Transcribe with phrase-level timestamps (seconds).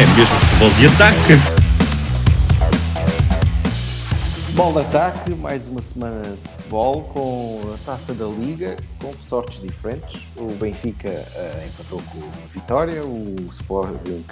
[0.00, 1.32] É mesmo futebol de ataque.
[4.46, 9.60] Futebol de ataque, mais uma semana de futebol com a taça da Liga, com sortes
[9.60, 10.22] diferentes.
[10.38, 14.24] O Benfica eh, empatou com o Vitória, o Sporting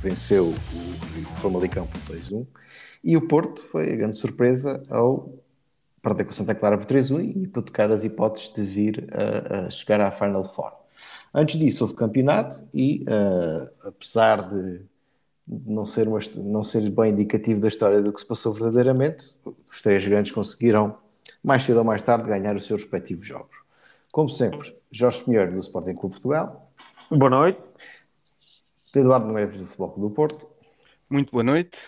[0.00, 2.46] venceu o Famalicão por 2-1
[3.04, 5.28] e o Porto foi a grande surpresa ao
[6.00, 10.00] perder com Santa Clara por 3-1 e hipotecar as hipóteses de vir a, a chegar
[10.00, 10.72] à Final Four.
[11.34, 14.90] Antes disso, houve campeonato e, eh, apesar de
[15.46, 19.38] não ser, uma, não ser bem indicativo da história do que se passou verdadeiramente,
[19.70, 20.96] os três grandes conseguiram,
[21.42, 23.56] mais cedo ou mais tarde, ganhar os seus respectivos jogos.
[24.10, 26.70] Como sempre, Jorge Pinheiro, do Sporting Clube Portugal.
[27.10, 27.60] Boa noite.
[28.94, 30.46] Eduardo Neves, do Futebol Clube do Porto.
[31.08, 31.78] Muito boa noite.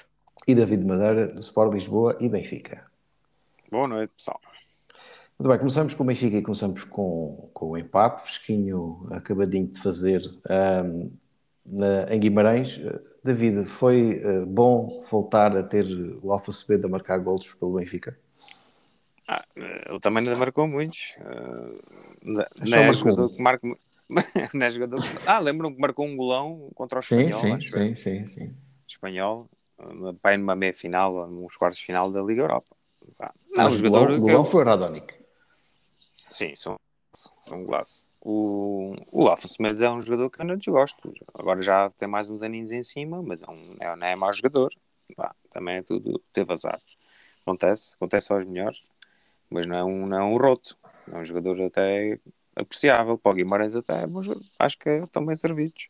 [0.46, 2.84] E David Madeira, do Sport Lisboa e Benfica.
[3.70, 4.40] Boa noite, pessoal.
[5.38, 8.22] Muito bem, começamos com o Benfica e começamos com, com o empate.
[8.22, 10.22] Fresquinho, acabadinho de fazer
[10.84, 11.10] um,
[11.66, 12.80] na, em Guimarães.
[13.24, 15.86] David, foi uh, bom voltar a ter
[16.22, 18.18] o Alfa Sebedo a marcar golos pelo Benfica?
[19.26, 21.16] Ah, ele também ainda marcou muitos.
[21.18, 21.74] Uh,
[22.22, 23.66] não, é jogador que marca.
[24.52, 27.48] não é jogador que- Ah, lembram que marcou um golão contra o Sim, Espanhol, sim,
[27.48, 27.58] eu.
[27.58, 28.56] sim, sim, sim.
[28.86, 32.76] Espanhol, uh, pai numa meia final, nos quartos de final da Liga Europa.
[33.56, 34.00] Não, um o jogador.
[34.00, 35.14] golão, que- golão foi o Radonic.
[36.30, 36.78] Sim, são,
[37.40, 38.06] são um golaço.
[38.20, 41.12] O, o Alfa Semedo é um jogador que eu não desgosto.
[41.34, 44.32] Agora já tem mais uns aninhos em cima, mas é um, é, não é mau
[44.32, 44.70] jogador.
[45.16, 46.80] Pá, também é tudo, teve azar.
[47.42, 48.84] Acontece, acontece aos melhores,
[49.50, 50.76] mas não é um, não é um roto.
[51.12, 52.18] É um jogador até
[52.56, 53.18] apreciável.
[53.18, 54.06] Para o Guimarães até é.
[54.58, 55.88] Acho que estão bem servidos.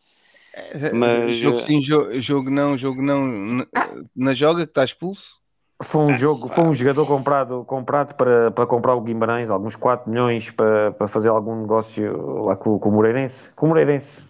[0.93, 3.67] Mas, jogo eh, sim, jogo, jogo não, jogo não.
[4.15, 5.37] Na joga que está expulso?
[5.84, 10.11] Foi um jogo, foi um jogador comprado, comprado para, para comprar o Guimarães, alguns 4
[10.11, 13.53] milhões para, para fazer algum negócio lá com, com o Moreirense.
[13.53, 14.23] Com o Moreirense.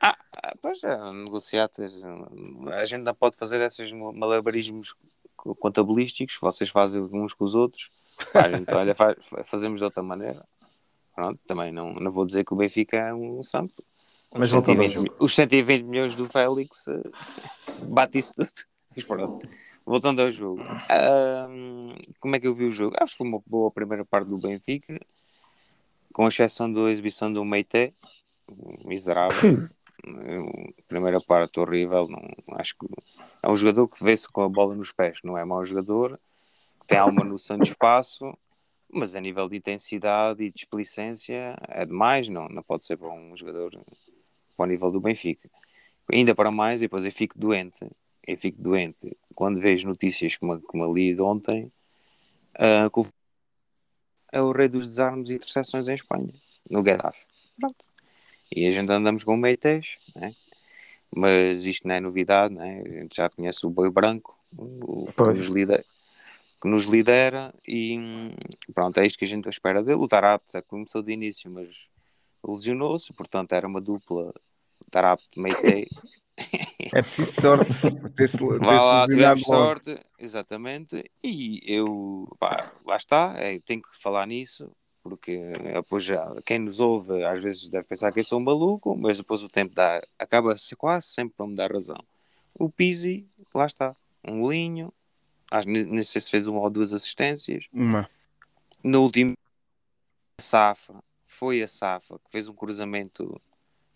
[0.00, 0.16] Ah,
[0.60, 1.70] pois é, negociar.
[2.72, 4.94] A gente não pode fazer esses malabarismos
[5.36, 7.90] contabilísticos que vocês fazem uns com os outros.
[8.32, 10.44] Pá, a gente, olha, fa- fa- fazemos de outra maneira.
[11.14, 13.82] Pronto, também não, não vou dizer que o Benfica é um santo.
[14.32, 15.24] Mas Os voltando ao 120 jogo.
[15.24, 17.02] Os 120 milhões do Félix eh,
[17.86, 18.50] bate isso tudo.
[18.96, 19.48] Mas pronto,
[19.84, 20.62] voltando ao jogo.
[22.20, 22.96] Como é que eu vi o jogo?
[22.98, 25.00] Acho que foi uma boa primeira parte do Benfica,
[26.12, 27.92] com exceção da exibição do Meite,
[28.84, 29.68] miserável.
[30.86, 32.08] Primeira parte horrível.
[32.08, 32.20] Não,
[32.56, 32.86] acho que
[33.42, 36.20] é um jogador que vê-se com a bola nos pés, não é mau jogador,
[36.86, 38.36] tem alguma noção de espaço,
[38.92, 43.08] mas a nível de intensidade e de displicência é demais, não, não pode ser para
[43.08, 43.70] um jogador
[44.56, 45.50] para o nível do Benfica.
[46.12, 47.86] Ainda para mais, e depois eu fico doente,
[48.26, 51.72] eu fico doente quando vejo notícias como, como li de ontem,
[52.92, 53.04] o
[54.32, 56.34] é o rei dos desarmes e interseções em Espanha,
[56.68, 57.24] no Getafe.
[57.56, 57.84] Pronto.
[58.50, 60.34] E a gente andamos com meites, né?
[61.14, 62.82] mas isto não é novidade, né?
[62.84, 65.84] a gente já conhece o boi branco, o, que, nos lidera,
[66.60, 67.96] que nos lidera e
[68.74, 70.00] pronto, é isto que a gente espera dele.
[70.00, 71.88] O Tarapte começou de início, mas
[72.44, 74.34] lesionou-se, portanto era uma dupla
[74.90, 75.88] Tarapte-Meite.
[76.36, 77.72] É preciso sorte.
[78.16, 79.62] ter-se- Vá lá, tivemos logo.
[79.64, 81.10] sorte, exatamente.
[81.22, 84.70] E eu, pá, lá está, é, tenho que falar nisso,
[85.02, 88.42] porque eh, depois já, quem nos ouve às vezes deve pensar que eu sou um
[88.44, 91.98] maluco, mas depois o tempo dá, acaba -se quase sempre para me dar razão.
[92.54, 93.94] O Pizzi, lá está,
[94.26, 94.92] um linho,
[95.50, 97.66] acho, nem sei se fez uma ou duas assistências.
[97.72, 98.08] Uma.
[98.82, 99.34] No último,
[100.38, 103.40] a Safa, foi a Safa que fez um cruzamento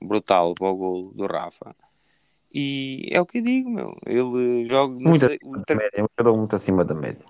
[0.00, 1.74] brutal para o golo do Rafa.
[2.52, 3.96] E é o que eu digo, meu.
[4.06, 4.94] Ele joga.
[4.98, 7.24] Muito sei, acima tre- média, um jogador muito acima da média.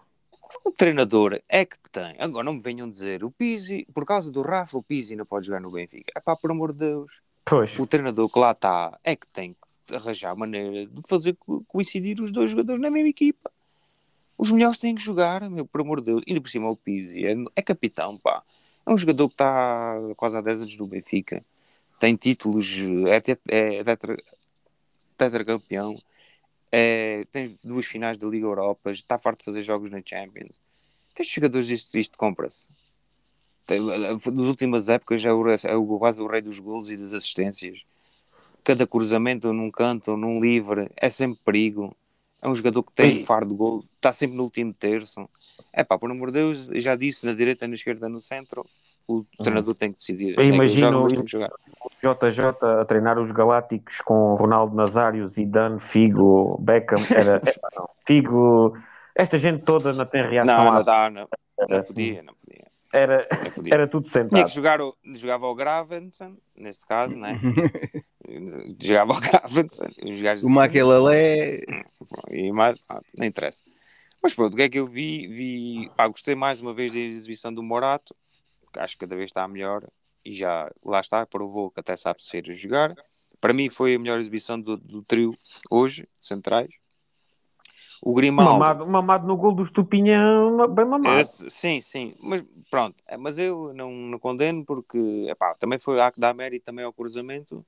[0.64, 2.14] o treinador é que tem.
[2.18, 5.46] Agora não me venham dizer o Pizzi, por causa do Rafa, o Pizzi não pode
[5.46, 6.12] jogar no Benfica.
[6.16, 7.10] É pá, por amor de Deus.
[7.44, 9.54] Pois, O treinador que lá está é que tem
[9.86, 13.50] que arranjar maneira de fazer co- coincidir os dois jogadores na mesma equipa.
[14.36, 16.22] Os melhores têm que jogar, meu, por amor de Deus.
[16.28, 18.42] Ainda por cima o Pizzi é, é capitão, pá.
[18.86, 21.44] É um jogador que está quase há 10 anos no Benfica.
[21.98, 22.76] Tem títulos,
[23.08, 23.16] é,
[23.80, 24.16] é tetra,
[25.18, 26.00] tetracampeão.
[26.72, 28.90] É, tem duas finais da Liga Europa.
[28.90, 30.60] Está farto de fazer jogos na Champions.
[31.18, 32.68] Estes jogadores, isto, isto compra-se.
[33.68, 37.80] Nas últimas épocas é, o, é o, quase o rei dos golos e das assistências.
[38.64, 41.94] cada cruzamento ou num canto ou num livre é sempre perigo.
[42.40, 45.28] É um jogador que tem faro de gol, está sempre no último terço.
[45.72, 48.64] É pá, por amor de Deus, eu já disse na direita, na esquerda, no centro,
[49.08, 50.34] o treinador tem que decidir.
[50.36, 51.50] Eu É imagino- que jogar.
[52.02, 52.44] JJ
[52.80, 56.98] a treinar os Galácticos com Ronaldo Nazário, Zidane, Figo, Beckham.
[57.10, 57.42] Era.
[58.06, 58.76] Figo,
[59.14, 60.64] esta gente toda não tem reação.
[60.64, 61.28] Não, não dá, não,
[61.68, 62.66] não podia, não podia.
[62.92, 63.72] Era, Não podia.
[63.74, 64.44] era tudo Tinha sentado.
[64.46, 67.38] que jogar o, jogava o Gravensen, neste caso, né?
[68.80, 69.88] jogava o Gravensen.
[70.22, 71.60] gajos O Maquelalé.
[72.30, 73.62] E mais, ah, não interessa.
[74.22, 75.26] Mas pronto, o que é que eu vi?
[75.28, 78.14] vi pá, gostei mais uma vez da exibição do Morato,
[78.78, 79.86] acho que cada vez está melhor
[80.24, 82.94] e já lá está, provou que até sabe ser jogar.
[83.40, 85.36] Para mim foi a melhor exibição do, do trio
[85.70, 86.70] hoje, centrais.
[88.02, 88.52] O Grimaldo.
[88.52, 91.20] Mamado, mamado no gol do Estupinhão, bem mamado.
[91.20, 94.98] Esse- sim, sim, mas pronto, é, mas eu não, não condeno porque
[95.28, 97.64] epá, também foi há que dar mérito também ao cruzamento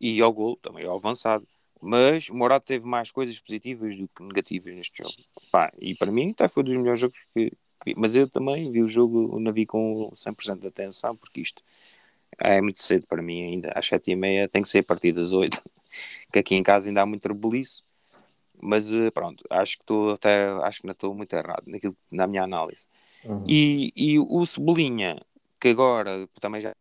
[0.00, 1.46] e ao gol, também ao avançado.
[1.80, 5.14] Mas o Morato teve mais coisas positivas do que negativas neste jogo.
[5.50, 7.52] Pá, e para mim até foi dos melhores jogos que.
[7.96, 11.62] Mas eu também vi o jogo, não vi com 100% de atenção, porque isto
[12.38, 13.72] é muito cedo para mim ainda.
[13.74, 15.62] Às 7h30 tem que ser a partir das 8
[16.32, 17.84] que aqui em casa ainda há muito rebuliço.
[18.60, 22.26] Mas eh, pronto, acho que estou até acho que não estou muito errado naquilo, na
[22.26, 22.86] minha análise.
[23.24, 23.44] Uhum.
[23.46, 25.20] E, e o Cebolinha,
[25.60, 26.74] que agora também já.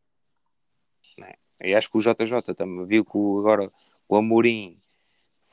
[1.18, 1.34] Né?
[1.64, 3.72] E acho que o JJ também viu que o- agora
[4.08, 4.78] o Amorim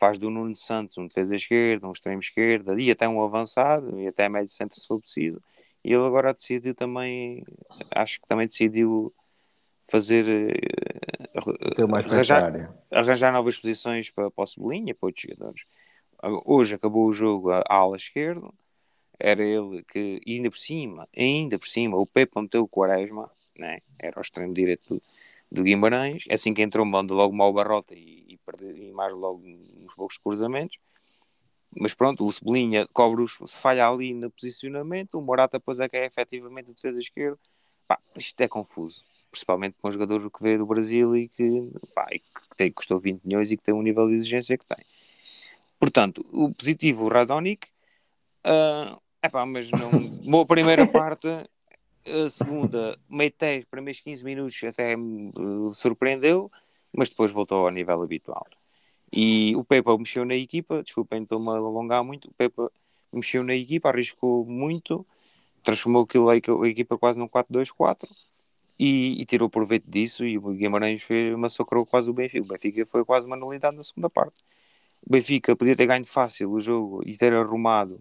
[0.02, 4.08] faz do Nuno Santos um defesa esquerda, um extremo esquerda e até um avançado e
[4.08, 5.40] até médio centro se for preciso.
[5.84, 7.44] E ele agora decidiu também,
[7.94, 9.14] acho que também decidiu
[9.84, 15.64] fazer eh, para arranjar, arranjar novas posições para, para o Cebolinha para outros jogadores.
[16.44, 18.48] Hoje acabou o jogo a a ala esquerda,
[19.20, 23.78] era ele que, ainda por cima, ainda por cima, o Pepe meteu o Quaresma, né?
[24.00, 25.02] era o extremo direito do,
[25.48, 29.42] do Guimarães, assim que entrou, mandou logo mal Barrota e, e, perdeu, e mais logo
[29.84, 30.78] uns poucos cruzamentos.
[31.78, 35.88] Mas pronto, o Cebolinha cobre os, se falha ali no posicionamento, o Morata depois é
[35.88, 37.38] que é efetivamente a defesa esquerda.
[37.88, 42.06] Pá, isto é confuso, principalmente para um jogador que veio do Brasil e que, pá,
[42.12, 44.84] e que tem, custou 20 milhões e que tem um nível de exigência que tem.
[45.78, 47.68] Portanto, o positivo, o Radonic,
[48.44, 49.90] ah, epá, mas não.
[50.28, 56.50] Boa primeira parte, a segunda, meio 10, primeiros 15 minutos até me eh, surpreendeu,
[56.92, 58.46] mas depois voltou ao nível habitual.
[59.12, 62.28] E o Pepa mexeu na equipa, desculpem, estou-me a alongar muito.
[62.28, 62.70] O Pepa
[63.12, 65.06] mexeu na equipa, arriscou muito,
[65.62, 68.08] transformou aquilo a equipa quase num 4-2-4
[68.78, 70.24] e, e tirou proveito disso.
[70.24, 72.44] E o Guimarães fez, massacrou quase o Benfica.
[72.44, 74.40] O Benfica foi quase uma nulidade na segunda parte.
[75.06, 78.00] O Benfica podia ter ganho fácil o jogo e ter arrumado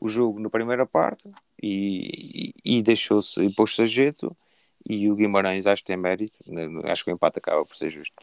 [0.00, 1.30] o jogo na primeira parte
[1.62, 4.36] e, e, e deixou-se e pôs-se a jeito.
[4.86, 6.38] E o Guimarães acho que tem mérito.
[6.84, 8.16] Acho que o empate acaba por ser justo.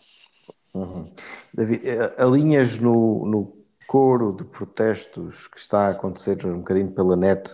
[0.73, 1.12] Uhum.
[1.53, 3.53] David, eh, alinhas no, no
[3.88, 7.51] coro de protestos que está a acontecer um bocadinho pela net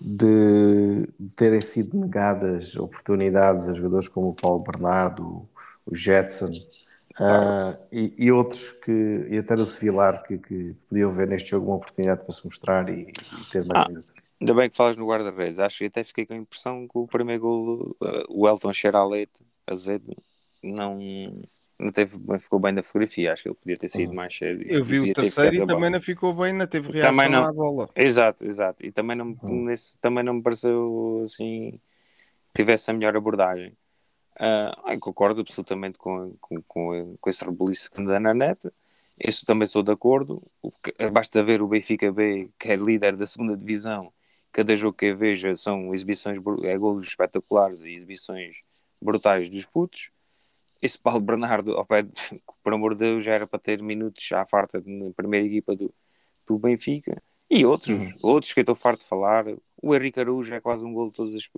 [0.00, 5.48] de terem sido negadas oportunidades a jogadores como o Paulo Bernardo,
[5.84, 6.52] o Jetson
[7.20, 11.66] ah, e, e outros que, e até do Sevilar que, que podiam ver neste jogo
[11.66, 14.18] uma oportunidade para se mostrar e, e ter mais Ah.
[14.40, 15.58] Ainda bem que falas no guarda-redes.
[15.58, 18.98] Acho que até fiquei com a impressão que o primeiro golo, uh, o Elton cheira
[18.98, 20.16] a leite, azedo,
[20.62, 20.96] não,
[21.78, 23.32] não teve, ficou bem na fotografia.
[23.32, 24.62] Acho que ele podia ter sido mais cheio.
[24.66, 27.44] Eu vi o terceiro e também não ficou bem, não teve reação Também não.
[27.44, 27.88] à bola.
[27.94, 28.84] Exato, exato.
[28.84, 31.80] E também não, nesse, também não me pareceu assim
[32.48, 33.76] que tivesse a melhor abordagem.
[34.38, 38.68] Ah, ai, concordo absolutamente com, com, com, com esse rebuliço que anda na net.
[39.18, 40.42] Isso também sou de acordo.
[41.12, 44.12] Basta ver o Benfica B, que é líder da segunda divisão.
[44.52, 48.56] Cada jogo que eu veja são exibições, é golos espetaculares e exibições
[49.00, 50.10] brutais dos putos.
[50.80, 52.12] Esse Paulo Bernardo, ao pé de-
[52.62, 55.92] por amor de Deus, já era para ter minutos à farta na primeira equipa do,
[56.46, 57.22] do Benfica.
[57.50, 59.46] E outros, outros que eu estou farto de falar.
[59.80, 61.48] O Henrique Araújo é quase um gol todos os,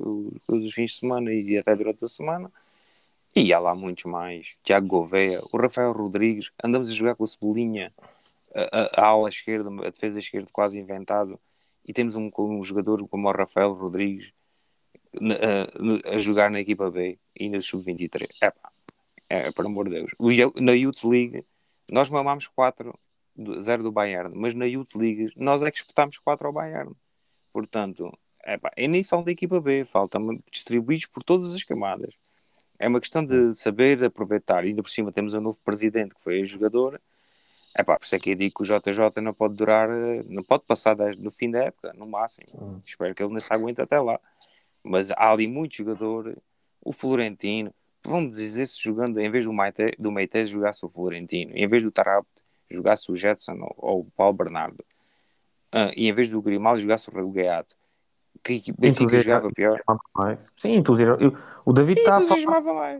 [0.47, 2.51] todos os fins de semana e até durante a semana.
[3.35, 4.55] E há lá muitos mais.
[4.63, 6.53] Tiago Gouveia, o Rafael Rodrigues.
[6.63, 7.93] Andamos a jogar com o Cebolinha,
[8.55, 11.39] a, a, a ala esquerda, a defesa esquerda quase inventado.
[11.85, 14.33] E temos um, um jogador como o Rafael Rodrigues
[15.15, 18.29] a, a jogar na equipa B e no sub-23.
[18.41, 18.71] É pá,
[19.31, 20.13] é, por amor de Deus.
[20.61, 21.47] Na Youth League,
[21.91, 22.93] nós mamámos 4
[23.61, 26.93] 0 do Bayern, mas na Youth League nós é que espetámos 4 ao Bayern.
[27.53, 30.19] Portanto, é pá, eu nem falo da equipa B, falta
[30.51, 32.13] distribuídos por todas as camadas.
[32.79, 34.65] É uma questão de saber aproveitar.
[34.65, 37.01] E ainda por cima temos um novo presidente que foi jogador.
[37.75, 40.25] É pá, por isso é que eu digo que o JJ não pode durar, eh,
[40.27, 42.47] não pode passar do fim da época, no máximo.
[42.85, 44.19] Espero que ele não se aguente até lá.
[44.83, 46.37] Mas há ali muito jogador,
[46.83, 47.73] o Florentino,
[48.05, 51.83] vamos dizer se jogando, em vez do Maite, do Meite jogasse o Florentino, em vez
[51.83, 52.27] do Tarap
[52.71, 54.85] jogasse o Jetson ou, ou o Paulo Bernardo,
[55.73, 57.69] ah, e em vez do Grimaldo jogasse o Regueado,
[58.43, 59.81] que equipe Benfica jogava pior?
[60.57, 61.17] Sim, entusiasma.
[61.21, 62.99] Eu- O David está a falar Entusiasmava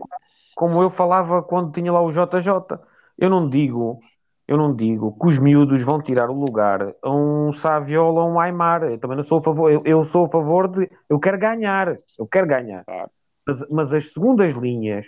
[0.55, 2.79] como eu falava quando tinha lá o JJ.
[3.17, 3.99] Eu não digo,
[4.47, 8.39] eu não digo que os miúdos vão tirar o lugar a um Saviola ou um
[8.39, 8.83] Aymar.
[8.83, 11.97] Eu também não sou a favor, eu, eu sou a favor de, eu quero ganhar,
[12.19, 12.83] eu quero ganhar.
[12.85, 13.09] Claro.
[13.45, 15.07] Mas, mas as segundas linhas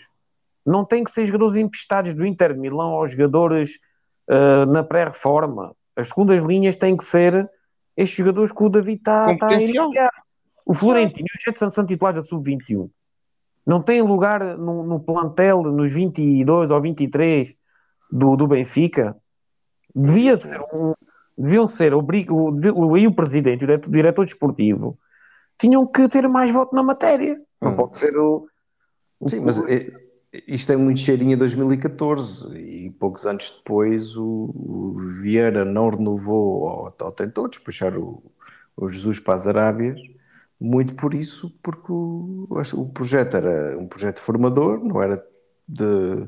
[0.66, 3.80] não têm que ser jogadores emprestados do Inter de Milão ou jogadores
[4.30, 5.76] ah, na pré-reforma.
[5.96, 7.50] As segundas linhas têm que ser
[7.96, 10.12] estes jogadores que o David está está a iniciar.
[10.66, 12.90] O Florentino e o Jetson são titulares da Sub-21
[13.66, 17.54] não têm lugar no, no plantel nos 22 ou 23
[18.12, 19.16] do, do Benfica.
[19.96, 20.94] Devia ser um,
[21.38, 24.98] deviam ser obri- o, o, o presidente e o diretor, diretor desportivo
[25.58, 27.40] tinham que ter mais voto na matéria.
[27.64, 27.76] Não Hum.
[27.76, 28.48] pode ser o.
[29.20, 29.92] o- Sim, mas é-
[30.48, 36.62] isto é muito cheirinho a 2014 e poucos anos depois o, o Vieira não renovou
[36.64, 38.24] ou, ou tentou despachar o,
[38.76, 40.00] o Jesus para as Arábias,
[40.60, 45.24] muito por isso, porque o, o projeto era um projeto formador, não era
[45.68, 46.28] de,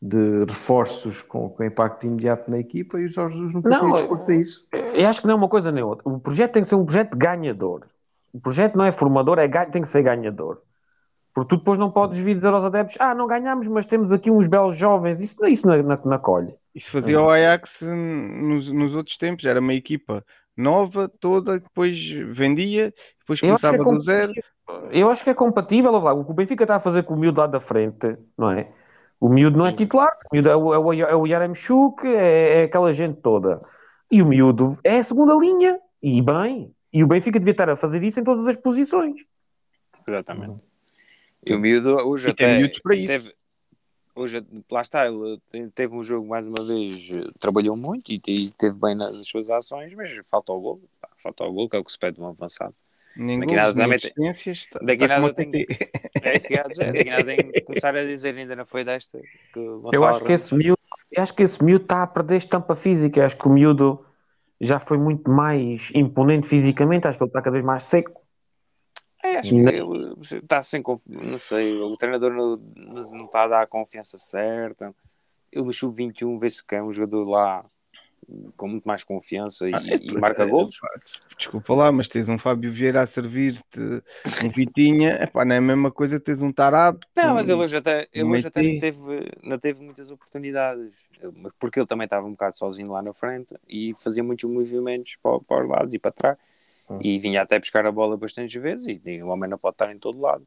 [0.00, 3.90] de reforços com, com impacto imediato na equipa e o Jorge Jesus nunca Não, tinha
[3.90, 4.66] eu- disposto a isso.
[4.94, 6.08] Eu acho que não é uma coisa nem outra.
[6.08, 7.86] O projeto tem que ser um projeto ganhador.
[8.32, 10.62] O projeto não é formador, é tem que ser ganhador.
[11.34, 14.30] Porque tu depois não podes vir dizer aos adeptos: ah, não ganhamos, mas temos aqui
[14.30, 15.20] uns belos jovens.
[15.20, 16.54] Isso, isso na, na, na colhe.
[16.74, 20.24] Isso fazia o Ajax nos, nos outros tempos, era uma equipa
[20.56, 21.98] nova, toda, depois
[22.30, 24.32] vendia, depois que é começava do zero.
[24.90, 25.92] Eu acho que é compatível.
[25.92, 28.50] lá, O que o Benfica está a fazer com o miúdo lá da frente, não
[28.50, 28.70] é?
[29.18, 32.60] O miúdo não é titular, o miúdo é o, é o, é o Yaremchuk, é,
[32.60, 33.62] é aquela gente toda.
[34.10, 36.74] E o miúdo é a segunda linha, e bem.
[36.92, 39.24] E o Benfica devia estar a fazer isso em todas as posições.
[40.06, 40.60] Exatamente.
[41.46, 43.06] E o miúdo hoje E tem até miúdos para isso.
[43.06, 43.34] teve,
[44.14, 48.18] hoje, lá está, ele te- teve um jogo mais uma vez, eh, trabalhou muito e,
[48.18, 50.80] te- teve bem nas suas ações, mas falta o gol,
[51.16, 52.74] falta o gol, que é o que se pede de um avançado.
[53.16, 54.66] Nem Daqui gols, nada nem também tem- assistências.
[54.66, 55.90] tá- daqui nada tem- TT.
[56.22, 58.84] É isso que ia dizer, daqui nada tem que começar a dizer, ainda não foi
[58.84, 59.18] desta.
[59.52, 59.58] Que
[59.92, 60.78] Eu acho que esse miúdo,
[61.10, 63.20] eu acho que esse miúdo está a perder estampa física.
[63.20, 64.04] Eu acho que o miúdo
[64.60, 67.06] já foi muito mais imponente fisicamente.
[67.08, 68.21] Acho que ele está cada vez mais seco.
[69.22, 73.44] É, acho que ele está sem confiança, não sei, o treinador não, não não está
[73.44, 74.94] a dar a confiança certa.
[75.50, 77.64] Ele no sub-21 vê-se que é um jogador lá
[78.56, 80.78] com muito mais confiança e, Ah, é, e marca é, golos.
[81.36, 83.80] Desculpa lá, mas tens um Fábio Vieira a servir-te
[84.44, 87.00] um Vitinha, epá, não é a mesma coisa tens um Tarab.
[87.16, 90.92] Não, mas ele hoje até, ele um hoje até não, teve, não teve muitas oportunidades,
[91.58, 95.40] porque ele também estava um bocado sozinho lá na frente e fazia muitos movimentos para,
[95.40, 96.38] para os lados e para trás.
[97.00, 99.98] E vinha até buscar a bola bastantes vezes e o homem não pode estar em
[99.98, 100.46] todo lado.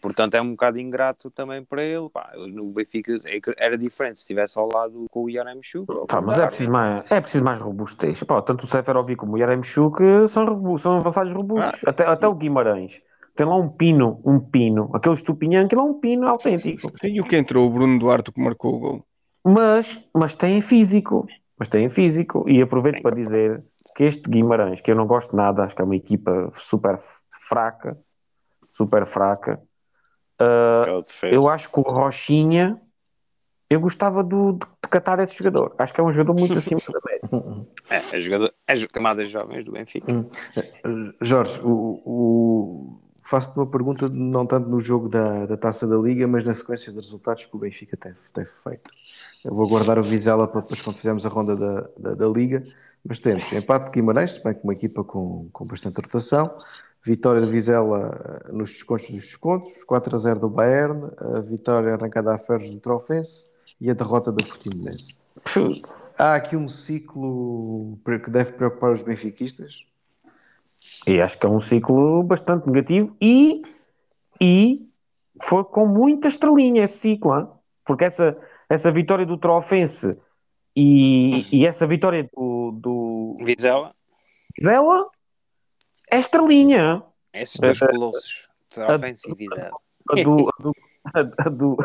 [0.00, 2.08] Portanto, é um bocado ingrato também para ele.
[2.10, 5.86] Pá, no Benfica é que era diferente se estivesse ao lado com o Yaremchuk.
[6.06, 8.22] Pá, mas é preciso mais, é preciso mais robustez.
[8.22, 11.82] Pá, tanto o Seferovic como o Yaremchuk são, robu- são avançados robustos.
[11.86, 13.00] Até, até o Guimarães.
[13.34, 14.90] Tem lá um pino, um pino.
[14.92, 16.92] Aquele estupinhão, aquilo é um pino autêntico.
[17.02, 17.66] E o que entrou?
[17.66, 19.04] O Bruno Duarte que marcou o gol.
[19.44, 21.26] Mas, mas tem físico.
[21.58, 22.44] Mas tem físico.
[22.48, 23.64] E aproveito Tem para dizer
[23.98, 26.96] que este Guimarães, que eu não gosto nada, acho que é uma equipa super
[27.32, 27.98] fraca,
[28.72, 29.60] super fraca.
[31.04, 31.34] defesa.
[31.34, 32.80] eu acho que o Rochinha,
[33.68, 35.74] eu gostava do, de, de catar esse jogador.
[35.76, 37.66] Acho que é um jogador muito acima da média.
[37.90, 40.24] É, é jogador, é camadas jovens do Benfica.
[41.20, 46.28] Jorge, o, o- faço-te uma pergunta não tanto no jogo da, da Taça da Liga,
[46.28, 48.92] mas na sequência de resultados que o Benfica teve, teve feito.
[49.44, 52.64] Eu vou guardar o Vizela para depois quando fizermos a ronda da, da, da Liga,
[53.04, 56.50] mas temos empate de Guimarães, bem que uma equipa com, com bastante rotação,
[57.02, 61.94] vitória de Vizela eh, nos descontos dos descontos, 4 a 0 do Bayern, a vitória
[61.94, 63.46] arrancada a ferros do Trofense
[63.80, 65.18] e a derrota do Portimonense.
[66.18, 69.86] Há aqui um ciclo que deve preocupar os benfiquistas,
[71.06, 73.62] E acho que é um ciclo bastante negativo e,
[74.40, 74.88] e
[75.42, 77.48] foi com muita estrelinha esse ciclo, hein?
[77.84, 78.36] porque essa,
[78.68, 80.16] essa vitória do Trofense
[80.80, 83.92] e, e essa vitória do, do Vizela,
[84.62, 85.04] Zela
[86.08, 87.02] é estrelinha.
[87.34, 89.72] esses dois colossos, Trofense e Vizela.
[90.10, 90.72] A do, a do,
[91.14, 91.76] a do,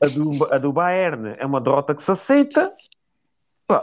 [0.00, 2.74] a do, a do, Bayern é uma derrota que se aceita.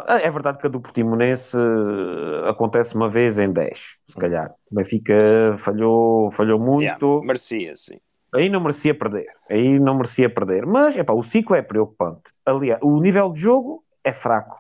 [0.08, 3.80] É verdade que a do Portimonense eh, acontece uma vez em 10,
[4.10, 4.54] se calhar.
[4.70, 6.82] O Benfica falhou, falhou muito.
[6.82, 7.98] Yeah, merecia, sim.
[8.38, 9.28] Aí não merecia perder.
[9.50, 10.66] Aí não merecia perder.
[10.66, 12.24] Mas epá, o ciclo é preocupante.
[12.46, 14.58] Aliás, o nível de jogo é fraco.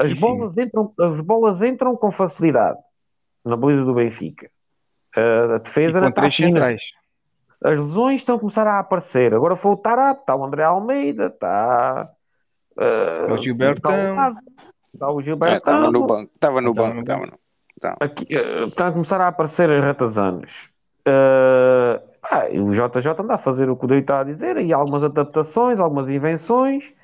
[0.00, 2.78] As bolas, entram, as bolas entram com facilidade
[3.44, 4.48] na baliza do Benfica.
[5.14, 6.82] A, a defesa está três centrais.
[7.62, 9.34] As lesões estão a começar a aparecer.
[9.34, 12.10] Agora foi o Tarap, está o André Almeida, está.
[12.78, 13.90] eh, O Gilbertão.
[13.92, 14.44] Está o, Lázaro,
[14.92, 15.56] está o Gilberto.
[15.56, 17.38] Estava no banco, estava no banco, estava no.
[18.00, 18.26] Aqui,
[18.66, 20.70] está a começar a aparecer as ratazanas.
[21.06, 22.02] Eh,
[22.52, 25.02] e o JJ anda a fazer o que o David está a dizer, e algumas
[25.04, 26.94] adaptações, algumas invenções.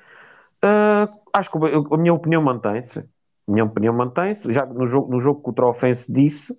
[0.63, 3.07] Eh, acho que a minha opinião mantém-se.
[3.47, 4.51] Minha opinião mantém-se.
[4.51, 6.57] Já no jogo, no jogo que o Trofense disse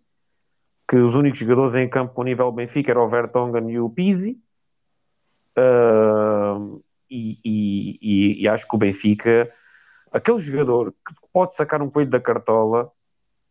[0.88, 4.38] que os únicos jogadores em campo com nível Benfica eram o Vertonghen e o Pizzi.
[5.56, 6.56] Eh,
[7.10, 9.52] e, e- e- acho que o Benfica,
[10.10, 12.90] aquele jogador que pode sacar um coelho da cartola,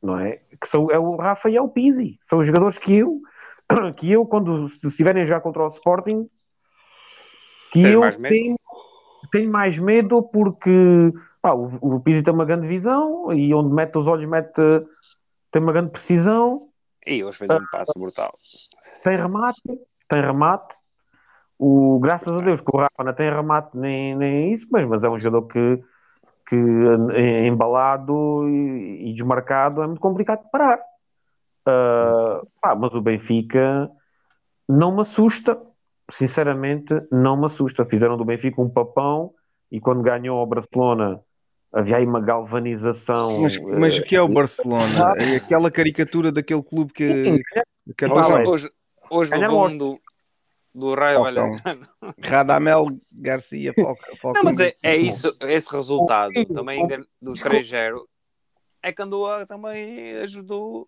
[0.01, 0.41] não é?
[0.60, 2.18] Que são, é o Rafa o Pizzi.
[2.22, 3.22] São os jogadores que eu,
[3.97, 6.29] que eu quando se estiverem a jogar contra o Sporting,
[7.71, 8.55] que eu mais tenho,
[9.31, 13.97] tenho mais medo porque pá, o, o Pizzi tem uma grande visão e onde mete
[13.97, 14.61] os olhos mete,
[15.51, 16.71] tem uma grande precisão,
[17.05, 18.37] E hoje fez um passo brutal.
[19.03, 19.61] tem remate,
[20.07, 20.75] tem remate.
[21.57, 25.03] O, graças a Deus que o Rafa não tem remate nem, nem isso, mas, mas
[25.03, 25.83] é um jogador que,
[26.47, 26.55] que
[27.13, 30.79] eh, embalado e, e desmarcado é muito complicado de parar.
[31.65, 33.89] Ah, pá, mas o Benfica
[34.68, 35.62] não me assusta,
[36.10, 37.86] sinceramente, não me assusta.
[37.86, 39.34] Fizeram do Benfica um papão
[39.72, 41.22] e quando ganhou ao Barcelona
[41.72, 43.41] havia aí uma galvanização.
[43.41, 45.15] Mas, mas o que é o Barcelona?
[45.20, 47.41] É aquela caricatura daquele clube que.
[47.98, 48.72] que Epá, Hoje, hoje,
[49.10, 50.00] hoje levou do,
[50.74, 51.24] do Raio.
[51.24, 51.82] Vallecano.
[52.24, 56.88] Radamel Garcia Não, mas é, é isso, esse resultado Sim, também
[57.22, 58.00] do 3-0
[58.84, 60.88] é que andou a, também ajudou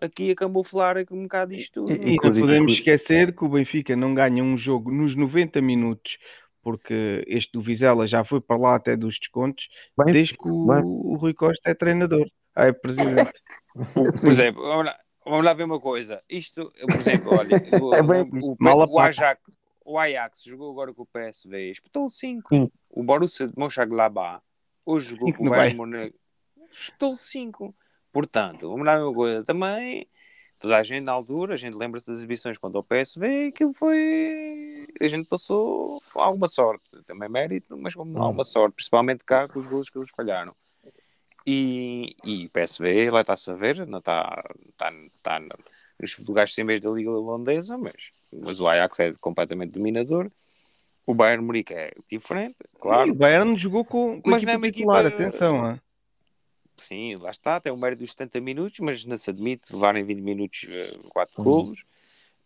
[0.00, 1.92] aqui a camuflar um bocado isto tudo.
[1.92, 6.18] E- E não podemos esquecer que o Benfica não ganha um jogo nos 90 minutos,
[6.62, 10.66] porque este do Vizela já foi para lá até dos descontos, bem, desde que o,
[10.66, 12.26] o Rui Costa é treinador.
[12.54, 13.32] Ah, é presidente.
[14.22, 14.96] Por exemplo, vamos lá,
[15.26, 16.22] vamos lá ver uma coisa.
[16.30, 19.40] Isto, por exemplo, olha, o, É bem- o, o, o Ajax,
[19.84, 22.48] o Ajax jogou agora com o PSV, espetou 5.
[22.48, 22.70] Sim.
[22.88, 24.40] O Borussia de Mönchengladbach
[24.86, 26.14] hoje jogou Cinco com o Bayern Munique,
[26.72, 27.74] espetou 5.
[28.14, 29.44] Portanto, ver uma coisa.
[29.44, 30.06] Também,
[30.60, 34.86] toda a gente na altura, a gente lembra-se das exibições contra o PSV, aquilo foi...
[35.00, 36.84] A gente passou com alguma sorte.
[37.06, 38.22] Também mérito, mas com Hum.
[38.22, 38.74] alguma sorte.
[38.76, 40.54] Principalmente cá com os gols que eles falharam.
[41.46, 45.40] E, e o PSV, lá está-se a ver, não está, está, está
[46.00, 50.30] nos lugares sem vez da Liga Holandesa, mas, mas o Ajax é completamente dominador.
[51.06, 53.10] O Bayern Munique é diferente, claro.
[53.12, 55.80] o Bayern jogou com, com Mas a não é equipa uma titular, equipa- atenção.
[56.78, 60.20] Sim, lá está, tem o mérito dos 70 minutos, mas não se admite levarem 20
[60.20, 60.66] minutos,
[61.10, 61.44] 4 Uhum.
[61.44, 61.84] golos.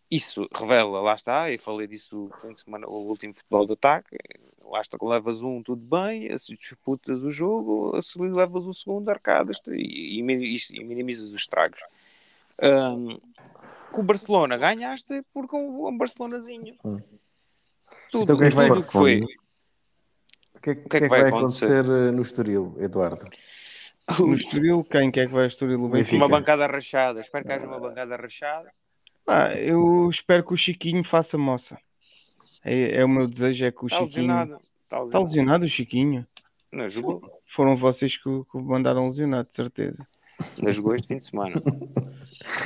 [0.09, 3.73] Isso revela, lá está, eu falei disso no fim de semana, o último futebol de
[3.73, 4.17] ataque.
[4.65, 9.59] Lá está, levas um, tudo bem, se disputas o jogo, se levas o segundo, arcadas
[9.67, 11.79] e, e, e minimizas os estragos.
[12.61, 13.19] Ahm,
[13.91, 16.75] com o Barcelona ganhaste porque um, um Barcelonazinho.
[16.85, 16.99] Hum.
[18.11, 19.21] Tudo, Então o que é que vai tudo que foi.
[20.53, 23.29] O que é, o que é que vai acontecer eh, no Estoril, Eduardo?
[24.19, 25.83] No Estoril, quem quer que vai ao Estoril?
[25.83, 26.15] O Benfica.
[26.17, 28.71] Uma bancada rachada, espero que haja uma bancada rachada.
[29.27, 31.77] Ah, eu espero que o Chiquinho faça moça.
[32.63, 34.21] É, é o meu desejo, é que o Está Chiquinho...
[34.27, 34.51] lesionado.
[34.53, 35.25] Está Está lesionado.
[35.25, 36.27] lesionado o Chiquinho?
[36.71, 37.21] Não jogou.
[37.45, 40.07] Foram vocês que, mandaram lesionado, de certeza.
[40.57, 41.55] Não jogou este fim de semana.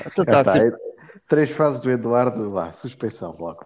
[0.06, 3.66] Então tá está, sempre- é- três fases do Eduardo lá, suspensão logo.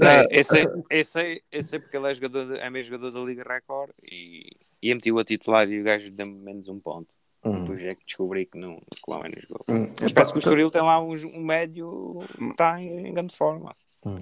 [0.00, 3.10] É, esse, é- esse, é- esse é porque ele é, jogador de- é mesmo jogador
[3.18, 4.50] da Liga Record e,
[4.82, 7.08] e meti-o a titular e o gajo deu-me menos um ponto.
[7.44, 7.60] Hum.
[7.60, 9.64] Depois é que descobri que não, que o homem não jogou.
[9.68, 9.92] Hum.
[10.00, 13.34] Mas parece que o Estoril tem lá um, um médio que está em, em grande
[13.36, 13.74] forma.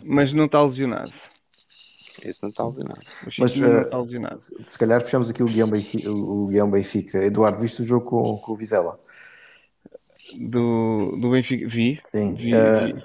[0.02, 1.12] Mas não está lesionado.
[2.22, 3.00] Esse não está lesionado.
[3.38, 4.38] Mas, não eh, está lesionado.
[4.38, 6.10] Se, se calhar fechamos aqui o guião Benfica.
[6.10, 7.18] O, o guião Benfica.
[7.24, 8.98] Eduardo, viste o jogo com, com o Vizela?
[10.38, 11.68] Do, do Benfica.
[11.68, 12.00] Vi.
[12.04, 12.34] Sim.
[12.34, 13.04] Vi, Eh, vi.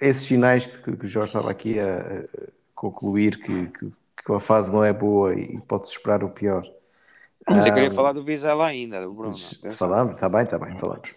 [0.00, 2.24] esses sinais que, que o Jorge estava aqui a, a
[2.74, 3.92] concluir que, que,
[4.24, 6.64] que a fase não é boa e pode-se esperar o pior.
[7.46, 9.36] Mas eu Ah, queria falar do Vizela ainda, do Bruno.
[9.76, 11.14] Falamos, está bem, está bem, falamos.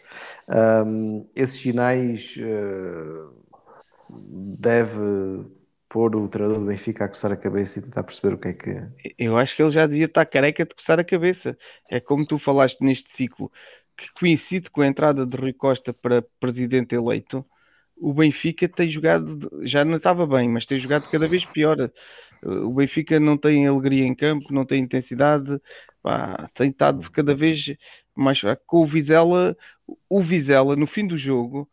[0.48, 3.28] Ahm, esses sinais eh,
[4.10, 5.46] deve
[5.90, 8.54] pôr o treinador do Benfica a coçar a cabeça e tentar perceber o que é
[8.54, 8.88] que.
[9.18, 11.58] Eu acho que ele já devia estar careca de coçar a cabeça.
[11.90, 13.52] É como tu falaste neste ciclo,
[13.96, 17.46] que coincide com a entrada de Rui Costa para presidente eleito.
[18.00, 21.92] O Benfica tem jogado, já não estava bem, mas tem jogado cada vez pior.
[22.44, 25.60] O Benfica não tem alegria em campo, não tem intensidade,
[26.02, 27.76] pá, tem estado cada vez
[28.16, 28.64] mais fraco.
[28.68, 29.58] Com o Vizela,
[30.10, 31.70] o Vizela no fim do jogo,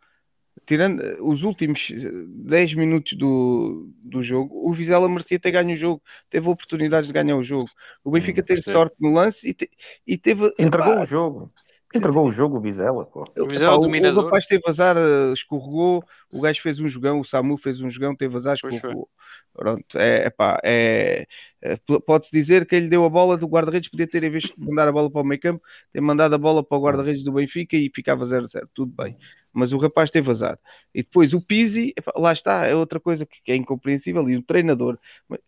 [0.67, 5.73] tirando eh, os últimos eh, 10 minutos do, do jogo, o Vizela merecia ter ganho
[5.73, 7.69] o jogo, teve oportunidades de ganhar o jogo.
[8.03, 8.73] O Benfica teve sim.
[8.73, 9.71] sorte no lance e, te-
[10.07, 10.47] e teve.
[10.59, 11.53] Entregou epá, o jogo.
[11.95, 13.25] Entregou o jogo o Vizela, pô.
[13.39, 14.23] O Vizela o, dominador.
[14.23, 17.89] o rapaz teve azar, eh, escorregou, o gajo fez um jogão, o Samu fez um
[17.91, 19.09] jogão, teve azar, escorregou.
[19.53, 21.27] Pronto, é, epá, é,
[21.63, 24.45] é, p- pode-se dizer que ele deu a bola do guarda-redes, podia ter, em vez
[24.45, 27.23] de mandar a bola para o meio campo, ter mandado a bola para o guarda-redes
[27.23, 29.17] do Benfica e ficava 0-0, tudo bem.
[29.53, 30.59] Mas o rapaz teve azar.
[30.93, 34.37] E depois o Pizzi, epá, lá está, é outra coisa que, que é incompreensível, e
[34.37, 34.99] o treinador,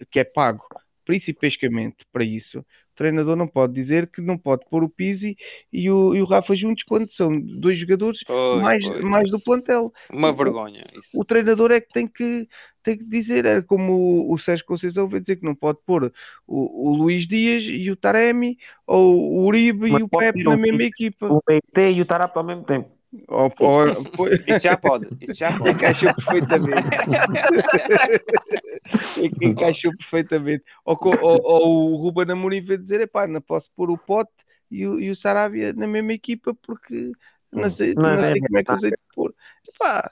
[0.08, 0.64] que é pago
[1.04, 2.64] principescamente para isso,
[2.96, 5.36] treinador não pode dizer que não pode pôr o Pizzi
[5.72, 9.00] e o, e o Rafa juntos quando são dois jogadores Pois, mais, pois.
[9.02, 9.92] mais do plantel.
[10.10, 10.86] Uma vergonha.
[10.96, 11.10] Isso.
[11.14, 12.48] O treinador é que tem que,
[12.82, 16.12] tem que dizer, é como o, o Sérgio Conceição vai dizer que não pode pôr
[16.46, 20.56] o, o Luís Dias e o Taremi, ou o Uribe Mas e o Pepe na
[20.56, 21.26] mesma equipa.
[21.26, 22.95] O BT e o Tarap ao mesmo tempo.
[23.28, 23.88] Ou, ou-
[24.46, 25.08] Isso já pode.
[25.20, 25.70] Isso já pode.
[25.70, 26.88] encaixou perfeitamente.
[29.42, 30.64] encaixou perfeitamente.
[30.84, 34.30] Ou, ou- ou o Ruben Amorim veio dizer: epá, não posso pôr o Pote
[34.70, 37.12] e o, e o Sarabia na mesma equipa porque
[37.52, 39.34] não sei, Não, não é sei como é que eu sei de pôr.
[39.68, 40.10] Epá,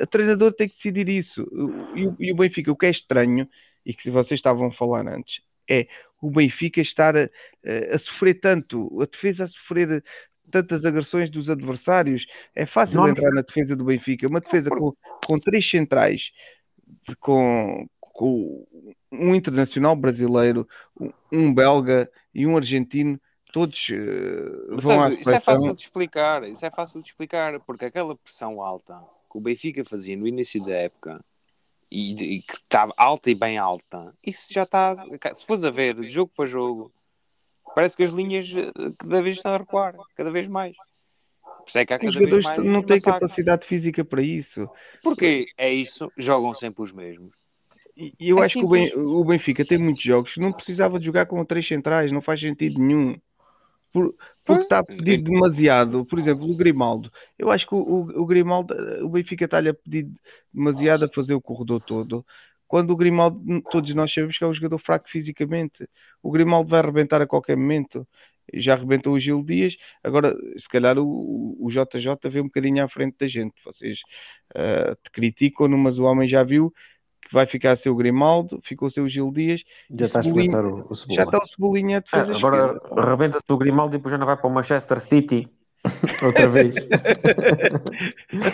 [0.00, 1.46] o treinador tem que decidir isso.
[1.94, 3.48] E o, e o Benfica, o que é estranho,
[3.84, 5.86] e que vocês estavam a falar antes, é
[6.20, 7.28] o Benfica estar a,
[7.92, 10.02] a sofrer tanto, a defesa a sofrer
[10.56, 12.26] tantas agressões dos adversários.
[12.54, 14.26] É fácil Não entrar na defesa do Benfica.
[14.28, 14.94] Uma defesa com,
[15.26, 16.30] com três centrais,
[17.20, 18.66] com, com
[19.12, 20.66] um internacional brasileiro,
[21.30, 23.20] um, belga e um argentino,
[23.52, 27.60] todos eh, vão à Sérgio, isso é fácil de explicar, isso é fácil de explicar,
[27.60, 28.98] porque aquela pressão alta
[29.30, 31.24] que o Benfica fazia no início da época
[31.90, 34.96] e, e que estava alta e bem alta, isso já está,
[35.32, 36.92] se fores a ver de jogo para jogo,
[37.76, 40.74] parece que as linhas eh, cada vez estão a recuar, cada vez mais.
[41.42, 44.66] Por isso é que há cada jogadores vez mais não têm capacidade física para isso.
[45.02, 47.34] Porque é isso, jogam sempre os mesmos.
[47.94, 48.94] E eu É acho que o, simples.
[48.94, 52.40] o Benfica tem muitos jogos que não precisava de jogar com três centrais, não faz
[52.40, 53.18] sentido nenhum.
[53.92, 56.04] Por- porque está a pedir demasiado.
[56.06, 57.10] Por exemplo, o Grimaldo.
[57.38, 60.08] Eu acho que o, o- o Grimaldo, eh, o Benfica está-lhe a pedir
[60.52, 62.24] demasiado a fazer o corredor todo.
[62.68, 65.88] Quando o Grimaldo, todos nós sabemos que é um jogador fraco fisicamente.
[66.22, 68.06] O Grimaldo vai arrebentar a qualquer momento.
[68.54, 69.76] Já arrebentou o Gil Dias.
[70.04, 73.54] Agora, se calhar, o, o JJ vê um bocadinho à frente da gente.
[73.64, 74.00] Vocês
[74.54, 76.72] eh, te criticam, mas o homem já viu
[77.22, 79.64] que vai ficar a ser o Grimaldo, ficou a ser o Gil Dias.
[79.90, 81.22] Já está a Cebolinha- o, o Já Cebola.
[81.24, 83.00] está o Cebolinha a defesa agora esquerda.
[83.02, 85.48] arrebenta-se o Grimaldo e depois já não vai para o Manchester City.
[86.22, 86.86] Outra vez.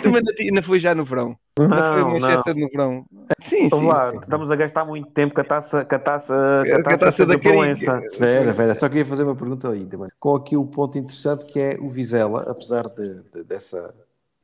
[0.01, 1.35] Também ainda, ainda foi já no verão.
[1.59, 2.19] Ainda foi Não, não.
[2.19, 3.05] Manchester no verão.
[3.43, 3.69] Sim, sim.
[3.69, 4.17] Vamos lá, sim.
[4.17, 6.33] estamos a gastar muito tempo com a taça, com a taça,
[6.65, 7.99] com Com a a taça, taça da da Proença.
[8.19, 10.09] Vera, Vera, só queria fazer uma pergunta aí também.
[10.19, 13.93] Com aqui o ponto interessante que é o Vizela, apesar de, de- dessa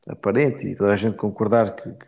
[0.07, 2.05] aparente e toda a gente concordar que, que-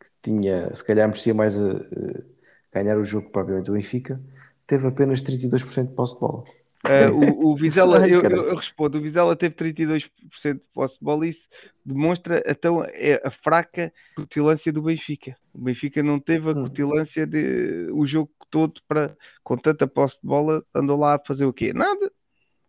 [0.00, 4.20] que tinha, se calhar merecia mais a, a ganhar o jogo que propriamente o Benfica,
[4.66, 6.44] teve apenas 32% de posse de bola.
[6.84, 11.26] Ah, o, o Vizela, eu, eu- respondo, o Vizela teve 32% de posse de bola
[11.26, 11.48] e isso
[11.84, 15.36] demonstra então é a fraca cutilância do Benfica.
[15.52, 16.56] O Benfica não teve a Hum.
[16.56, 21.46] cutilância de o jogo todo para com tanta posse de bola, andou lá a fazer
[21.46, 21.72] o quê?
[21.72, 22.10] Nada.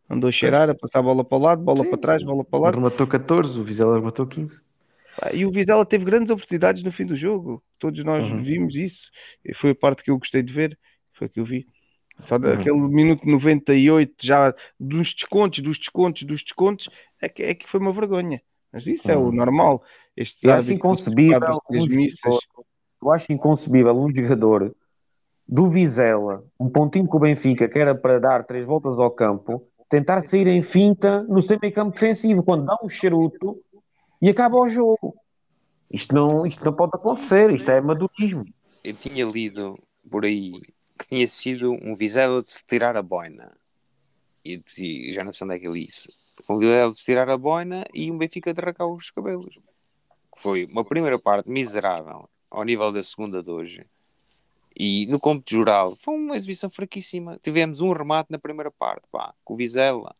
[0.09, 2.45] Andou a cheirar, a passar a bola para o lado, bola Sim, para trás, bola
[2.45, 2.77] para o lado.
[2.77, 4.61] Rematou 14, o Vizela rematou 15.
[5.15, 7.63] Pá, E o Vizela teve grandes oportunidades no fim do jogo.
[7.79, 8.41] Todos nós Uhum.
[8.41, 9.09] vimos isso.
[9.43, 10.77] E foi a parte que eu gostei de ver.
[11.13, 11.67] Foi a que eu vi.
[12.21, 12.41] Só Uhum.
[12.41, 16.89] daquele minuto 98, já dos descontos, dos descontos, dos descontos,
[17.21, 18.41] é que, é que foi uma vergonha.
[18.71, 19.31] Mas isso é o Uhum.
[19.31, 19.83] normal.
[20.15, 22.39] Estes Eu acho inconcebível um jogador,
[23.01, 24.75] eu acho inconcebível um jogador
[25.47, 29.65] do Vizela, um pontinho com o Benfica, que era para dar três voltas ao campo,
[29.89, 33.57] tentar sair em finta no seu meio campo defensivo, quando dá um charuto
[34.21, 35.15] e acaba o jogo.
[35.89, 38.45] Isto não, isto não pode acontecer, isto é amadorismo.
[38.83, 39.79] Eu tinha lido
[40.11, 40.61] por aí
[40.99, 43.55] que tinha sido um Vizela de se tirar a boina.
[44.43, 46.11] E, e já não sei onde é que eu li isso.
[46.43, 49.55] Foi um Vizela de se tirar a boina e um Benfica de arrancar os cabelos.
[49.55, 53.85] Que foi uma primeira parte miserável ao nível da segunda de hoje.
[54.77, 57.39] E no cômputo geral foi uma exibição fraquíssima.
[57.41, 60.15] Tivemos um remate na primeira parte, pá, com o Vizela.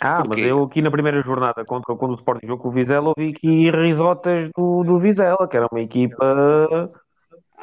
[0.00, 0.40] Ah, Porquê?
[0.40, 3.30] mas eu aqui na primeira jornada, contra, quando o Sporting jogou com o Vizela, ouvi
[3.30, 6.90] aqui risotas do, do Vizela, que era uma equipa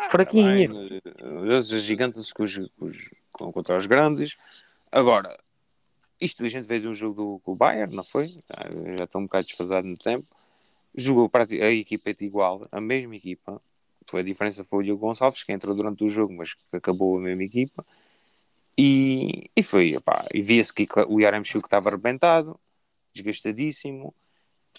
[0.10, 0.68] fraquinha.
[0.68, 2.32] Bem, eh, Os gigantes
[3.32, 4.38] contra os grandes.
[4.92, 5.38] Agora,
[6.20, 8.44] isto a gente fez um jogo do, com o Bayern, não foi?
[8.50, 10.28] Ah, Já estou um bocado desfasado no tempo.
[10.96, 13.62] Jogou a equipa de igual, a mesma equipa.
[14.08, 17.18] Foi, a diferença foi o Diogo Gonçalves, que entrou durante o jogo, mas que acabou
[17.18, 17.86] a mesma equipa.
[18.78, 22.60] E, e foi, opá, e via-se que o Yaremchuk estava arrebentado,
[23.14, 24.14] desgastadíssimo.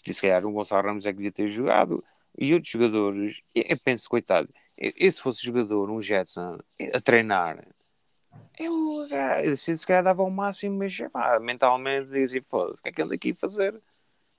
[0.05, 2.05] Se calhar o Gonçalo Ramos é que devia ter jogado.
[2.39, 4.49] E outros jogadores, eu penso, coitado,
[4.83, 6.59] eu, eu se fosse jogador, um Jetson,
[6.93, 7.65] a treinar,
[8.59, 12.89] eu, cara, se se calhar dava o máximo, mas epá, mentalmente dizia, foda-se, o que
[12.89, 13.81] é que ando aqui a fazer?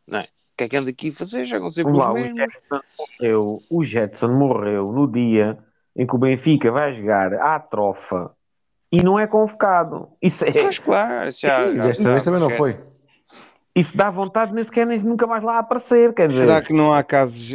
[0.06, 0.24] Não é?
[0.24, 1.46] O que é que anda aqui a fazer?
[1.46, 2.38] Já com Vamos os lá, o mesmos.
[2.40, 5.58] Jetson morreu, o Jetson morreu no dia
[5.96, 8.36] em que o Benfica vai jogar à trofa
[8.92, 10.10] e não é convocado.
[10.22, 12.80] Isso, é, Pois claro, já, E já- desta vez também não foi.
[13.76, 16.42] isso dá vontade nem sequer nem nunca mais lá aparecer, quer dizer.
[16.42, 17.50] Será que não há casos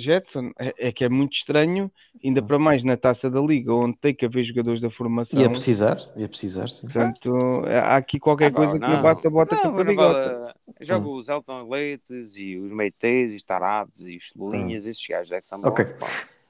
[0.00, 0.50] Jetson?
[0.58, 1.90] É, é que é muito estranho,
[2.24, 5.40] ainda para mais na taça da Liga, onde tem que haver jogadores da formação.
[5.40, 6.86] Ia precisar, ia precisar, sim.
[6.86, 9.94] Portanto, há aqui qualquer Ah, coisa que não bate a bota não, com a não
[9.94, 15.04] vale- Joga os Elton Leites e os Meitês e os Tarados e os Cebolinhas, esses
[15.06, 15.68] gajos é que são bons.
[15.70, 15.84] Ok.
[15.98, 16.06] pá.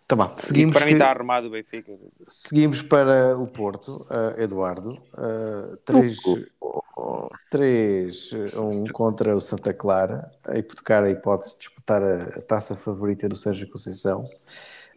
[0.08, 0.34] Tá bom.
[0.38, 1.92] E Seguimos, para mim está arrumado o Benfica.
[2.26, 4.98] seguimos para o Porto, uh, Eduardo.
[5.12, 5.76] Uh,
[7.50, 12.74] 3 1 contra o Santa Clara, a hipotecar a hipótese de disputar a, a taça
[12.74, 14.24] favorita do Sérgio Conceição.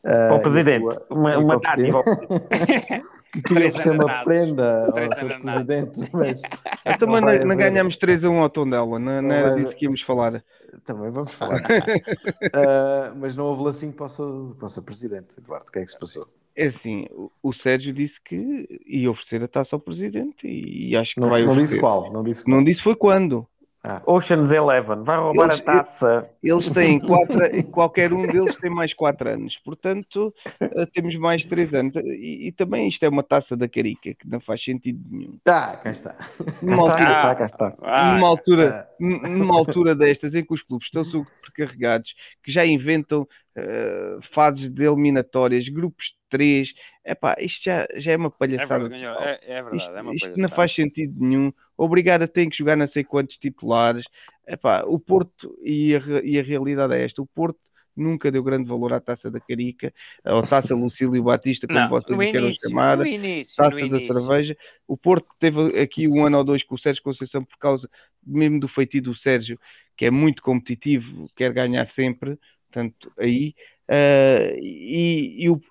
[0.04, 1.94] Uh, Para o presidente, e uma, e uma presidente,
[3.34, 6.42] que queria oferecer uma prenda ao seu presidente, mas
[6.86, 9.86] Então, mas não, não ganhamos 3 a 1 ao Tondela, não, não era disso que
[9.86, 10.44] íamos falar.
[10.86, 11.92] Também vamos falar disso.
[11.92, 15.68] Uh, mas não houve lacinho para o seu, para o seu presidente, Eduardo.
[15.68, 16.28] O que é que se passou?
[16.56, 21.16] É assim, o, o Sérgio disse que ia oferecer a taça ao presidente e acho
[21.16, 21.70] que Não, vai não oferecer.
[21.70, 22.58] disse qual, não disse qual.
[22.58, 23.48] Não disse foi quando.
[23.84, 26.30] Ah, Ocean's Eleven, vai roubar Eles- a taça.
[26.44, 31.74] Eles têm quatro, qualquer um deles tem mais 4 anos, portanto eh, temos mais 3
[31.74, 31.96] anos.
[31.96, 35.40] E, e também isto é uma taça da carica, que não faz sentido nenhum.
[35.48, 36.14] ah cá está.
[36.14, 36.26] Cá
[36.62, 37.78] Numa está, altura, cá está, cá está.
[37.82, 42.14] Ah, numa altura, n- numa altura destas em que os clubes estão sobrecarregados,
[42.44, 46.72] que já inventam eh, fases de eliminatórias, grupos de três,
[47.06, 48.90] epá, isto já, já é uma é palhaçada.
[48.90, 49.16] verdade, ganhou.
[49.16, 49.30] total.
[49.30, 51.54] É, é verdade, Isto, é uma isto não faz sentido nenhum.
[51.78, 54.06] Obrigar a ter que jogar não sei quantos titulares.
[54.48, 57.60] Epá, o Porto, e a, e a realidade é esta: o Porto
[57.96, 59.94] nunca deu grande valor à taça da Carica,
[60.26, 64.58] ou taça Lucílio Batista, como Não, vocês queiram início, chamar, início, taça da cerveja.
[64.88, 67.90] O Porto teve aqui um ano ou dois com o Sérgio Conceição por causa
[68.26, 69.60] mesmo do feitiço do Sérgio,
[69.98, 72.38] que é muito competitivo, quer ganhar sempre.
[72.72, 73.54] Portanto, aí.
[73.92, 75.62] Ah, e, e o,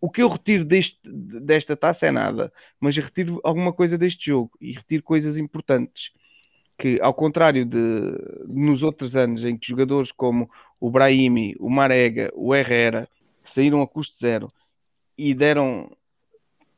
[0.00, 4.30] o que eu retiro deste, desta taça é nada, mas eu retiro alguma coisa deste
[4.30, 6.10] jogo e retiro coisas importantes.
[6.78, 7.78] Que, ao contrário de
[8.46, 13.08] nos outros anos em que jogadores como o Brahimi, o Marega, o Herrera
[13.44, 14.50] saíram a custo zero
[15.16, 15.90] e deram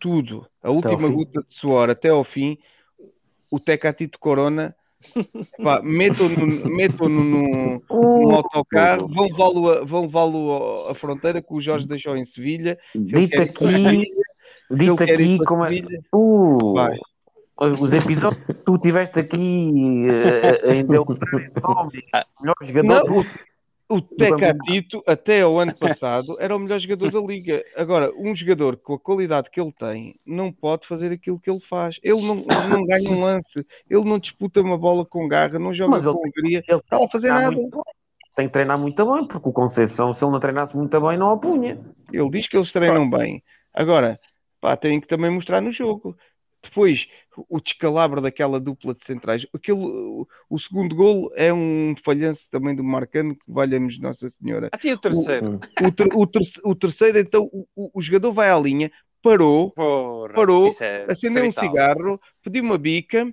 [0.00, 2.58] tudo, a última gota de suor até ao fim,
[3.50, 4.74] o Tecatito Corona
[5.62, 11.60] pá, metam-no metam-no no, no autocarro, vão levá-lo a, vão levá-lo à fronteira que o
[11.60, 12.78] Jorge deixou em Sevilha.
[12.94, 14.06] Dito aqui, Sevilha,
[14.70, 15.80] dito aqui como é.
[16.14, 16.98] Uh, vai.
[17.58, 22.04] os episódios que tu tiveste aqui eh, em Tommy,
[22.40, 23.24] melhor jogador Não,
[23.88, 27.64] o, Tecatito, até ao ano passado, era o melhor jogador da liga.
[27.74, 31.60] Agora, um jogador com a qualidade que ele tem não pode fazer aquilo que ele
[31.60, 31.98] faz.
[32.02, 35.72] Ele não, ele não ganha um lance, ele não disputa uma bola com garra, não
[35.72, 37.50] joga Mas com alegria, ele está a fazer nada.
[37.50, 37.82] muito.
[38.36, 41.30] Tem que treinar muito bem, porque o Conceição, se ele não treinasse muito bem, não
[41.30, 41.80] a punha.
[42.12, 43.42] Ele diz que eles treinam bem.
[43.74, 44.20] Agora,
[44.60, 46.16] pá, têm que também mostrar no jogo.
[46.68, 47.08] Depois,
[47.48, 49.46] o descalabro daquela dupla de centrais.
[49.54, 54.68] Aquele, o, o segundo golo é um falhanço também do Marcano, que valha-nos Nossa Senhora.
[54.70, 55.60] Até o terceiro.
[55.82, 58.90] O, ter- o ter- o terceiro, então, o, o- o jogador vai à linha,
[59.22, 63.32] parou, Porra, Parou, é acendeu um cigarro, pediu uma bica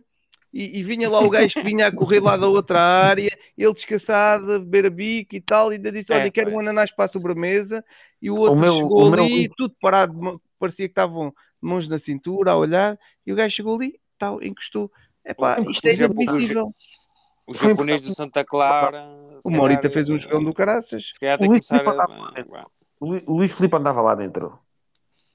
[0.54, 3.74] e, e vinha lá o gajo que vinha a correr lá da outra área, ele
[3.74, 6.90] descansado, a beber a bica e tal, e ainda disse: É, Olha, quero um ananás
[6.96, 7.84] para a sobremesa.
[8.22, 11.98] E o outro meu- chegou o meu- ali, tudo parado, parecia que estavam mãos na
[11.98, 14.92] cintura a olhar, e o gajo chegou ali, tal, encostou.
[15.26, 16.74] Epá, isto é inadmissível.
[17.48, 19.06] O japonês do Santa Clara.
[19.44, 21.10] O Morita fez um jogão do caraças.
[21.14, 22.04] Se calhar tem O que Luís começar Filipe a.
[22.52, 24.58] andava O Lu- o Luís Filipe andava lá dentro.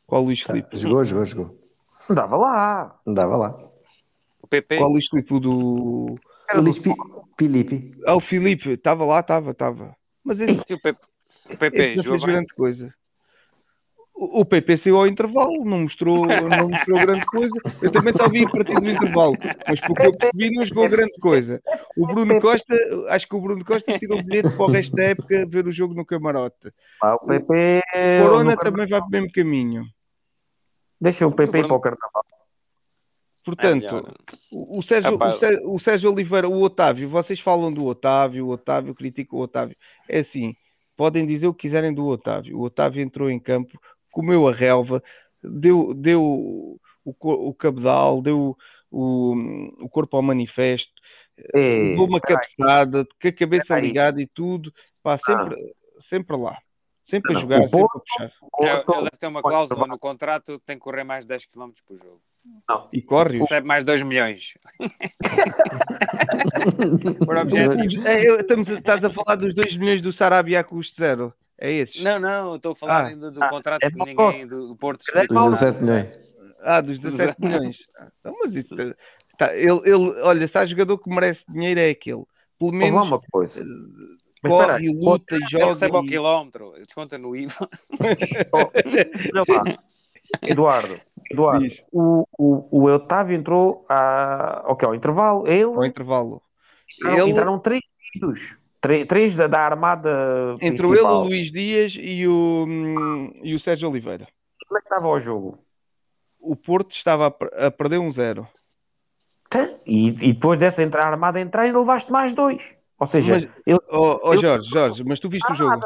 [0.07, 0.77] Qual Luís Tá, Filipe?
[0.77, 1.61] jogou, jogou, jogou.
[2.09, 3.01] Andava lá.
[3.07, 3.71] Andava lá.
[4.43, 4.77] O PP.
[4.79, 5.35] Qual Luís Filipe?
[5.35, 6.15] O do.
[6.49, 6.79] Era O do Luís
[7.39, 7.97] Filipe.
[8.07, 9.97] Ah, o Filipe, estava lá, estava, estava.
[10.25, 10.99] Mas esse, Sim, o PP.
[11.53, 12.35] O PP jogou fez bem.
[12.35, 12.95] grande coisa.
[14.21, 17.57] O o PP saiu ao intervalo, não mostrou, não mostrou grande coisa.
[17.83, 19.35] Eu também só vi a partir do intervalo,
[19.67, 21.63] mas porque eu percebi, não jogou grande coisa.
[21.97, 22.75] O Bruno Costa,
[23.09, 25.73] acho que o Bruno Costa tirou o bilhete para o resto da época ver o
[25.73, 26.71] jogo no camarote.
[27.01, 27.83] Pá, o PP.
[28.23, 29.87] Corona no também vai para o mesmo caminho.
[31.01, 32.25] Deixa o PP para o carnaval.
[32.27, 32.41] É
[33.43, 34.15] Portanto, melhor.
[34.53, 38.51] o, o Sérgio, o, Sérgio, o Sérgio Oliveira, o Otávio, vocês falam do Otávio, o
[38.51, 39.75] Otávio critica o Otávio.
[40.07, 40.55] É assim,
[40.95, 42.59] podem dizer o que quiserem do Otávio.
[42.59, 43.81] O Otávio entrou em campo,
[44.11, 45.03] comeu a relva,
[45.43, 48.57] deu, deu o, o cabedal, deu
[48.91, 49.35] o,
[49.81, 50.93] o corpo ao manifesto,
[51.55, 51.59] É,
[51.91, 53.87] levou uma cabeçada, com a cabeça Peraí.
[53.87, 55.57] ligada e tudo, pá, sempre,
[55.99, 56.59] sempre lá.
[57.07, 58.25] Sempre a Não, jogar, sempre a puxar.
[58.25, 58.31] É,
[58.77, 61.71] Porto- Ele deve ter uma cláusula no contrato que tem que correr mais 10 km
[61.85, 62.21] por jogo.
[62.93, 63.39] E corre.
[63.39, 64.55] Recebe mais 2 milhões.
[67.27, 68.09] Por objetivo.
[68.09, 71.33] É, eu- estamos, estás a falar dos 2 milhões do Sarabia a custo zero.
[71.61, 72.03] É esses?
[72.03, 73.07] Não, não, estou a falar Ah.
[73.09, 75.27] ainda do Ah, contrato é que ninguém do, do Porto É.
[75.27, 76.19] Dos 17 milhões.
[76.63, 77.77] Ah, dos 17 milhões.
[77.99, 78.75] Ah, Então, mas isso.
[79.39, 82.25] Tá, ele, ele, olha, se há jogador que merece dinheiro é aquele.
[82.59, 83.63] Pelo menos lá uma coisa.
[84.43, 85.67] Mas espera corre, aí, e luta e Ele joga.
[85.67, 87.69] recebe ao e- quilómetro, desconta no IVA.
[90.43, 91.83] Eduardo, Eduardo, Diz.
[91.93, 95.47] o, o, o Otávio entrou a, ok, ao intervalo.
[95.47, 96.43] Ele ao intervalo.
[96.99, 98.57] entraram, Ele- entraram três seguidos.
[98.81, 100.57] Três, da, da armada.
[100.61, 101.25] Entre ele, o principal.
[101.25, 104.27] Luís Dias e o, hum, e o Sérgio Oliveira.
[104.67, 105.59] Como é que estava o jogo?
[106.39, 107.27] O Porto estava
[107.59, 108.49] a, a perder um zero.
[109.85, 112.63] E, e depois dessa entrar, armada entrar, ainda levaste mais dois.
[112.99, 115.81] Ou seja, Mas- ele, Oh, oh, Eu- Jorge, Jorge, mas tu viste o jogo?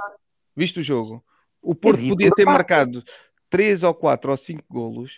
[0.54, 1.24] Viste o jogo?
[1.62, 3.02] O Porto podia ter marcado
[3.48, 5.16] 3 ou 4 ou 5 golos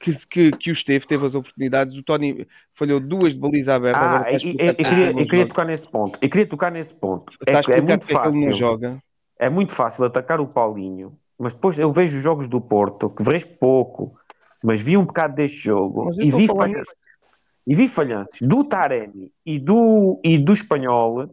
[0.00, 1.96] que, que, que os teve, teve as oportunidades.
[1.96, 4.00] O Tony falhou duas de baliza aberta.
[4.00, 6.18] ah, agora eu, queria, eu queria tocar nesse ponto.
[6.20, 7.32] Eu queria tocar nesse ponto.
[7.46, 8.54] É, é muito fácil.
[8.54, 9.02] joga.
[9.38, 13.22] É muito fácil atacar o Paulinho, mas depois eu vejo os jogos do Porto, que
[13.22, 14.18] vejo pouco,
[14.62, 16.94] mas vi um bocado deste jogo e vi, falhanças,
[17.66, 21.30] e vi falhanças do Taremi e do, e do Espanhol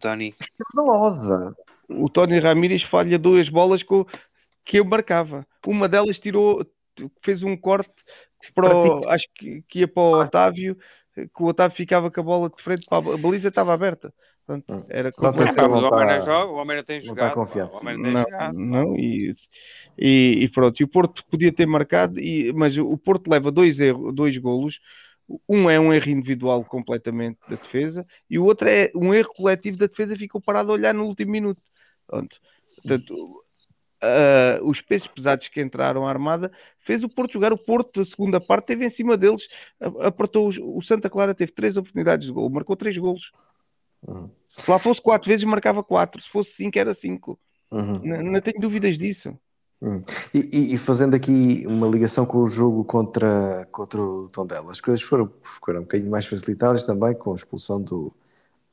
[0.00, 1.54] Tony, escandalosa.
[1.88, 4.06] O Tony Ramírez falha duas bolas com,
[4.64, 5.46] que eu marcava.
[5.66, 6.66] Uma delas tirou,
[7.22, 7.92] fez um corte
[8.54, 10.76] para o, acho que, que ia para o Otávio,
[11.14, 14.12] que o Otávio ficava com a bola de frente para a baliza estava aberta.
[14.44, 17.06] Portanto, era Não sei se o homem tá- não joga, o homem não tem não
[17.06, 17.28] jogado.
[17.28, 17.70] tá confiante.
[17.70, 19.36] pá, O homem não tem Não, e,
[19.96, 23.78] e, e pronto, e o Porto podia ter marcado, e, mas o Porto leva dois,
[23.78, 24.80] erros, dois golos.
[25.48, 29.76] Um é um erro individual completamente da defesa, e o outro é um erro coletivo
[29.78, 31.62] da defesa, ficou parado a olhar no último minuto.
[32.06, 33.41] Portanto,
[34.02, 37.52] ah, os pesos pesados que entraram à armada fez o Porto jogar.
[37.52, 39.48] O Porto, a segunda parte, teve em cima deles,
[40.00, 43.30] apertou os- o Santa Clara, teve três oportunidades de gol, marcou três golos.
[44.06, 44.28] Uhum.
[44.48, 47.38] Se lá fosse quatro vezes, marcava quatro, se fosse cinco, era cinco.
[47.70, 48.00] Uhum.
[48.04, 49.34] Não, não tenho dúvidas disso.
[50.32, 54.80] E, e- e fazendo aqui uma ligação com o jogo contra, contra o Tondela, as
[54.80, 58.12] coisas foram, foram um bocadinho mais facilitadas também com a expulsão do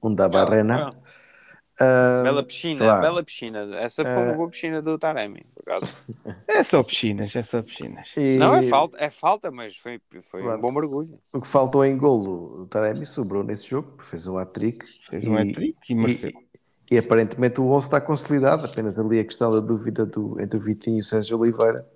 [0.03, 0.89] Unda Barrena.
[0.89, 0.93] Ah,
[2.23, 3.01] Bela piscina, claro.
[3.01, 3.59] bela piscina.
[3.77, 4.35] Essa foi uma Ah.
[4.35, 5.95] boa piscina do Taremi, por acaso.
[6.47, 8.09] É só piscinas, é só piscinas.
[8.17, 11.17] e Não, é falta, é falta, mas foi, foi um bom mergulho.
[11.31, 14.85] O que faltou em golo, o Taremi sobrou nesse jogo, fez um hat-trick.
[15.09, 16.31] Fez um e- hat-trick e mereceu.
[16.91, 20.57] E, e aparentemente o 11 está consolidado, apenas ali a questão da dúvida do, entre
[20.57, 21.87] o Vitinho e o Sérgio Oliveira.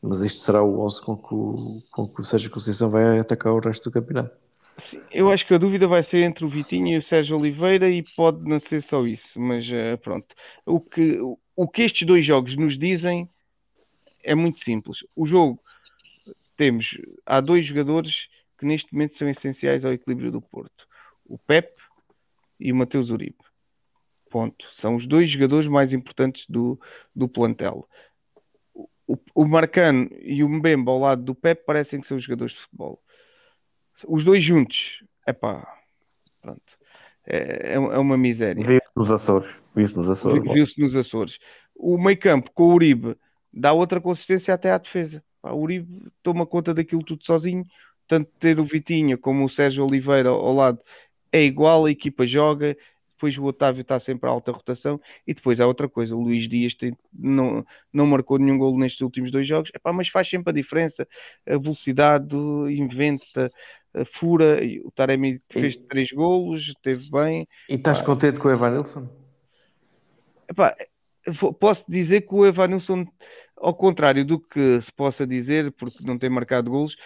[0.00, 3.52] Mas isto será o 11 com que o, com que o Sérgio Conceição vai atacar
[3.52, 4.30] o resto do campeonato.
[4.78, 7.90] Sim, eu acho que a dúvida vai ser entre o Vitinho e o Sérgio Oliveira
[7.90, 10.34] e pode não ser só isso, mas eh, pronto.
[10.64, 11.18] O que,
[11.56, 13.28] o, que estes dois jogos nos dizem
[14.22, 14.98] é muito simples.
[15.16, 15.60] O jogo
[16.56, 20.86] temos, há dois jogadores que neste momento são essenciais ao equilíbrio do Porto:
[21.24, 21.74] o Pep
[22.60, 23.38] e o Mateus Uribe.
[24.30, 24.64] Ponto.
[24.72, 26.78] São os dois jogadores mais importantes do,
[27.14, 27.88] do plantel.
[29.06, 32.60] O, o Marcano e o Mbemba ao lado do Pep parecem que são jogadores de
[32.60, 33.02] futebol.
[34.06, 35.66] Os dois juntos, é pá,
[36.40, 36.60] pronto.
[37.26, 38.64] É, é uma miséria.
[38.64, 39.60] Viu-se nos Açores.
[39.74, 40.42] Viu-se nos Açores.
[40.42, 41.38] Vi- Viu-se nos Açores.
[41.74, 43.16] O meio campo com o Uribe
[43.52, 45.22] dá outra consistência até à defesa.
[45.42, 47.64] O Uribe toma conta daquilo tudo sozinho.
[48.06, 50.80] Tanto ter o Vitinha como o Sérgio Oliveira ao lado
[51.30, 52.74] é igual, a equipa joga.
[53.18, 55.00] Depois o Otávio está sempre a alta rotação.
[55.26, 59.00] E depois há outra coisa: o Luís Dias tem- não, não marcou nenhum golo nestes
[59.00, 61.06] últimos dois jogos, Epá, mas faz sempre a diferença.
[61.44, 62.36] A velocidade,
[62.70, 63.50] inventa,
[64.12, 64.64] fura.
[64.64, 67.48] E O Taremi fez três golos, esteve bem.
[67.68, 69.08] E estás contente com o Evanilson?
[70.48, 70.76] Epá,
[71.58, 73.04] posso dizer que o Evanilson,
[73.56, 76.96] ao contrário do que se possa dizer, porque não tem marcado golos,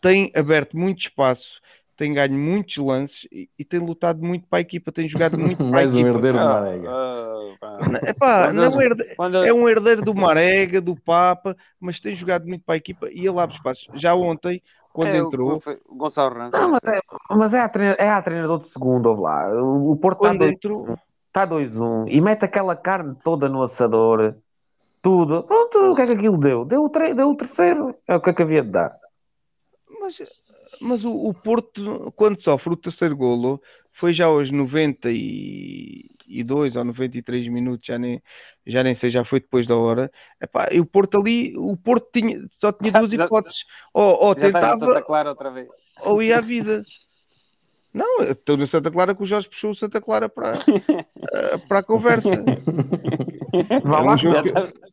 [0.00, 1.60] tem aberto muito espaço,
[1.98, 5.58] tem ganho muitos lances e, e tem lutado muito para a equipa, tem jogado muito
[5.58, 6.16] para a Mais um equipa.
[6.16, 6.88] herdeiro de Ah, Marega.
[6.90, 7.78] ah, pá.
[8.06, 9.16] Epá, Quando não é, herde-
[9.48, 13.26] é um herdeiro do Marega, do Papa, mas tem jogado muito para a equipa e
[13.26, 13.88] ele abre espaços.
[13.94, 15.58] Já ontem, quando é, entrou,
[15.88, 16.52] o Gonçalo Ramos.
[16.52, 19.48] Não, mas é, mas é, a treina, é a treinador de segundo, ouve lá.
[19.60, 24.34] O, Porto está quando entrou, está 2-1 e mete aquela carne toda no assador,
[25.02, 25.42] tudo.
[25.42, 26.64] Pronto, o que é que aquilo deu?
[26.64, 27.92] Deu o, tre- deu o terceiro.
[28.06, 28.96] É o que é que havia de dar.
[30.00, 30.16] Mas,
[30.80, 33.60] mas o, o Porto, quando sofre o terceiro golo,
[33.92, 38.22] foi já aos 92 ou 93 minutos, já nem,
[38.66, 40.10] já nem sei, já foi depois da hora.
[40.40, 44.14] Epá, e o Porto ali, o Porto tinha, só tinha Já- duas já- hipóteses: ou,
[44.14, 45.68] ou Santa tentava Clara outra vez.
[46.04, 46.82] ou ia à vida.
[47.92, 50.52] Não, estou no Santa Clara que o Jorge puxou o Santa Clara para,
[51.32, 52.30] eh, para a conversa.
[53.82, 54.88] Vá É um lá, jogo que- que-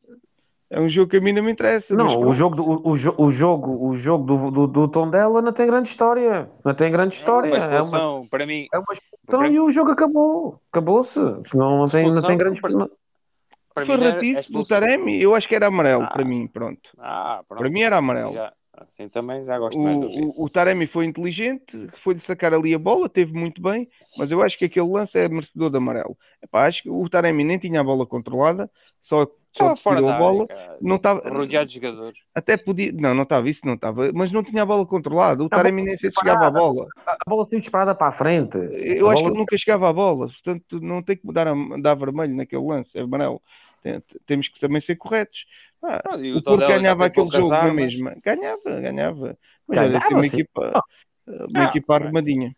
[0.69, 1.93] É um jogo que a mim não me interessa.
[1.95, 5.41] mas Não, o jogo, do- o, o, o jogo, o jogo do, do, do Tondela
[5.41, 6.49] não tem grande história.
[6.63, 7.49] Não tem grande história.
[7.51, 10.59] Uma É uma, expulsão, para mim, é uma expulsão para mim- e o jogo acabou.
[10.71, 11.19] Acabou-se.
[11.53, 15.21] Não, não, tem, não tem grande para Foi ratice do Taremi.
[15.21, 16.07] Eu acho que era amarelo Ah.
[16.07, 16.89] para mim, pronto.
[16.97, 17.59] Ah, pronto.
[17.59, 18.33] Para mim era amarelo.
[18.33, 20.33] Já, assim também já gosto mais do O, vídeo.
[20.37, 24.41] o, o Taremi foi inteligente, foi-lhe sacar ali a bola, teve muito bem, mas eu
[24.41, 26.17] acho que aquele lance é merecedor de amarelo.
[26.41, 28.69] Epá, acho que o Taremi nem tinha a bola controlada,
[29.01, 32.19] só, só Estava fora tirou da a bola, área, não estava, rodeado de jogadores.
[32.33, 35.49] até podia, não, não estava, isso não estava, mas não tinha a bola controlada, o
[35.49, 36.87] Taremi nem sequer chegava à bola.
[37.05, 38.57] A bola saiu disparada para a frente.
[38.57, 41.47] Eu A acho que bola- ele nunca chegava à bola, portanto não tem que mudar
[41.47, 43.41] a, dar vermelho naquele lance, é amarelo.
[43.81, 45.45] Tem- Temos que também ser corretos.
[45.87, 47.93] Ah, Ah, e o Porto ganhava aquele jogo na armas.
[47.93, 48.15] mesma.
[48.23, 49.37] Ganhava, ganhava.
[49.67, 50.37] Mas olha, Ganhava, tem uma sim.
[50.37, 50.71] equipa,
[51.27, 52.03] uma Ah, equipa bem.
[52.03, 52.55] arrumadinha.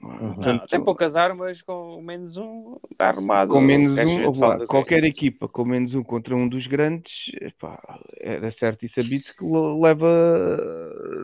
[0.00, 3.52] Não, tem poucas armas com menos um está armado.
[3.52, 7.80] com menos um, lá, qualquer equipa com menos um contra um dos grandes, epá,
[8.20, 10.06] era certo e sabido que le- leva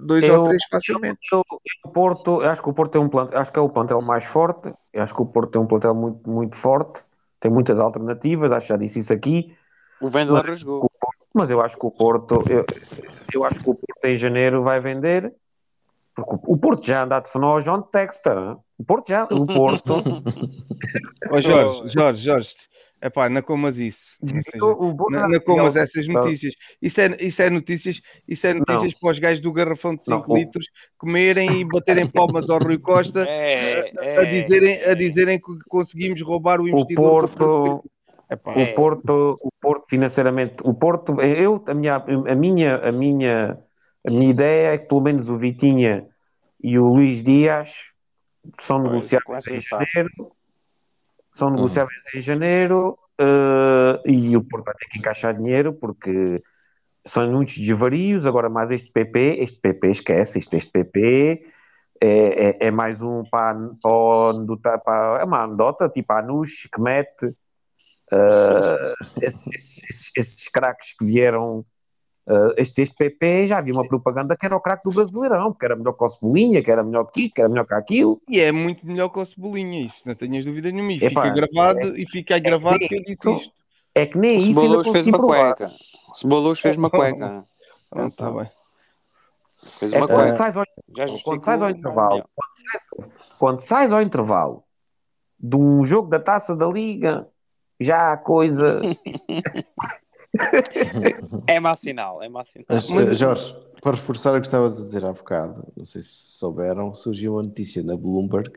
[0.02, 1.20] dois Eu- ou três facilmente.
[1.32, 3.68] Eu, eu- o Porto, acho que o Porto tem um plantel, acho que é o
[3.68, 4.72] plantel mais forte.
[4.94, 7.02] Acho que o Porto tem um plantel muito, muito forte.
[7.40, 9.56] Tem muitas alternativas, acho que já disse isso aqui.
[10.00, 10.89] O Vendel rasgou.
[11.34, 12.64] Mas eu acho que o Porto, eu,
[13.32, 15.32] eu acho que o Porto em janeiro vai vender,
[16.14, 18.36] porque o- o Porto já anda a telefonar ao John Texter.
[18.78, 19.94] O Porto já, o Porto.
[21.30, 22.54] Ó Jorge, Jorge, Jorge,
[23.00, 24.02] epá, não comas isso.
[24.22, 26.14] Ou seja, o não, não comas essas Não.
[26.22, 26.52] notícias.
[26.82, 30.26] Isso é, isso é notícias, isso é notícias para os gajos do garrafão de 5
[30.28, 30.36] Não.
[30.36, 30.66] litros
[30.98, 36.60] comerem e baterem palmas ao Rui Costa É, a, dizerem, a dizerem que conseguimos roubar
[36.60, 37.28] o O investidor.
[37.28, 37.84] do Porto,
[38.30, 43.58] Epá, o Porto, o Porto financeiramente, o Porto, eu, a minha, a minha, a minha,
[44.06, 46.06] a minha ideia é que pelo menos o Vitinha
[46.62, 47.90] e o Luís Dias
[48.60, 50.32] são Pois, negociáveis começa em janeiro,
[51.32, 56.42] são negociáveis em janeiro eh, e o Porto vai ter que encaixar dinheiro porque
[57.06, 61.42] são muitos desvarios, agora mais este PP, este PP esquece, este, este PP
[62.00, 66.80] é, é, é mais um para, para, para- é uma anedota, tipo a Anush, que
[66.80, 67.34] mete
[69.22, 71.64] esses, esses- esses craques que vieram
[72.28, 75.64] eh, este, este PP já havia uma propaganda que era o craque do Brasileirão, que
[75.64, 78.20] era melhor que o Cebolinha, que era melhor que isto, que era melhor que aquilo.
[78.28, 80.92] E é muito melhor que o Cebolinha, isso não tenhas dúvida nenhuma.
[80.92, 83.52] E Epá, fica gravado, e fica gravado que eu disse isso- isto.
[83.94, 85.56] É que nem O isso ainda Cebolos fez uma provar.
[85.56, 85.72] cueca.
[86.08, 87.26] O Cebolos fez uma cueca.
[87.26, 87.44] Ah,
[87.90, 88.34] Atenção.
[88.36, 88.50] tá bem.
[89.78, 90.32] Fez É uma quando cueca.
[90.36, 90.64] sais ao,
[91.24, 94.62] quando sais ao intervalo, quando sais, quando sais ao intervalo
[95.40, 97.26] de um jogo da taça da liga,
[97.80, 98.80] já há coisa.
[101.46, 102.66] É má sinal, é má sinal.
[102.68, 106.08] Mas, Mas- Jorge, para reforçar o que estavas a dizer há bocado, não sei se
[106.38, 108.52] souberam, surgiu uma notícia na Bloomberg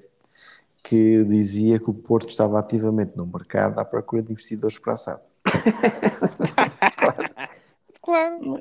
[0.84, 4.98] que dizia que o Porto estava ativamente no mercado à procura de investidores para a
[4.98, 5.22] SAD.
[8.04, 8.60] Claro.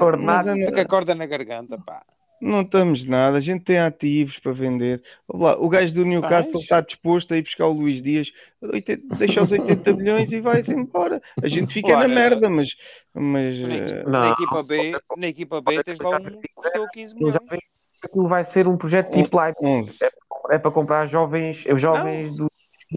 [0.00, 0.48] ordenado.
[0.48, 2.02] Mas, Fica a corda na garganta, pá.
[2.44, 5.00] Não estamos nada, a gente tem ativos para vender.
[5.28, 9.52] O gajo do Newcastle está disposto a ir buscar o Luís Dias, 80 deixa os
[9.52, 11.22] 80 milhões e vai-se embora.
[11.40, 12.68] A gente fica na merda, mas,
[13.14, 14.20] mas Na, eh, equipa- Não.
[14.20, 17.60] na equipa B, na equipa B tens lá um que custou 15 Aquilo, já milhões.
[18.02, 19.56] aquilo vai ser um projeto tipo live.
[19.62, 19.98] 11.
[20.50, 22.48] É para comprar jovens, os jovens dos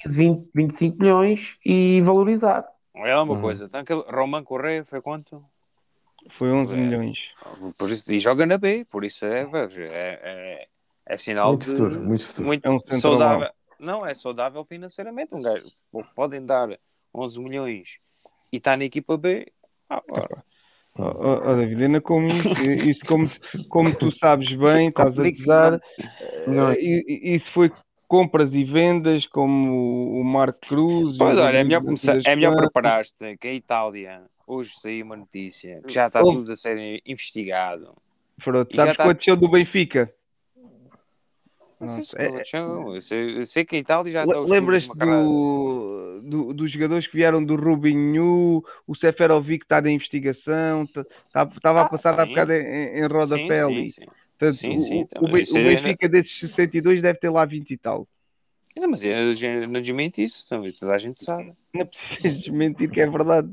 [0.04, 2.66] 15, 20, 25 milhões e valorizar.
[2.96, 3.42] É uma Uhum.
[3.42, 3.66] coisa.
[3.66, 5.44] Então, aquele Roman Correia foi quanto?
[6.32, 6.78] Foi 11 É.
[6.78, 7.20] milhões.
[7.78, 10.68] Por isso, e joga na B, por isso é, é, é,
[11.06, 12.48] é sinal Muito de futuro, muito futuro.
[12.48, 13.50] muito É um saudável.
[13.80, 15.36] Não, é saudável financeiramente.
[15.36, 15.66] Um gajo
[16.16, 16.70] podem dar
[17.14, 17.98] 11 milhões
[18.52, 19.52] e está na equipa B.
[19.90, 20.44] Ah, ora,
[20.98, 23.28] Oh, oh, oh, David, ainda como isso, isso como,
[23.68, 25.82] como tu sabes bem, estás a usar,
[27.06, 27.70] isso foi
[28.08, 31.18] compras e vendas, como o Marco Cruz.
[31.18, 35.82] Pois olha, é melhor, começar, é melhor preparar-te que a Itália hoje saiu uma notícia
[35.86, 36.32] que já está Oh.
[36.34, 37.96] tudo a ser investigado.
[38.44, 40.14] Pronto, sabes quanto show do Benfica?
[41.80, 42.42] Não sei se é-
[42.96, 47.16] eu, sei, eu sei que a Itália já está Lembras-te do, do- dos jogadores que
[47.18, 52.30] vieram do Rubinho, o Seferovic está na investigação, estava a Ah, passar há sim.
[52.30, 53.90] bocado em, em rodapé Sim, ali.
[53.90, 54.08] sim, sim.
[54.38, 57.78] Portanto, Sim, o- sim, o, o é- Benfica desses 62 deve ter lá 20 e
[57.78, 58.08] tal.
[58.90, 61.54] Mas eu não desmente isso, também toda a gente sabe.
[61.74, 63.50] Não é preciso desmentir que é verdade.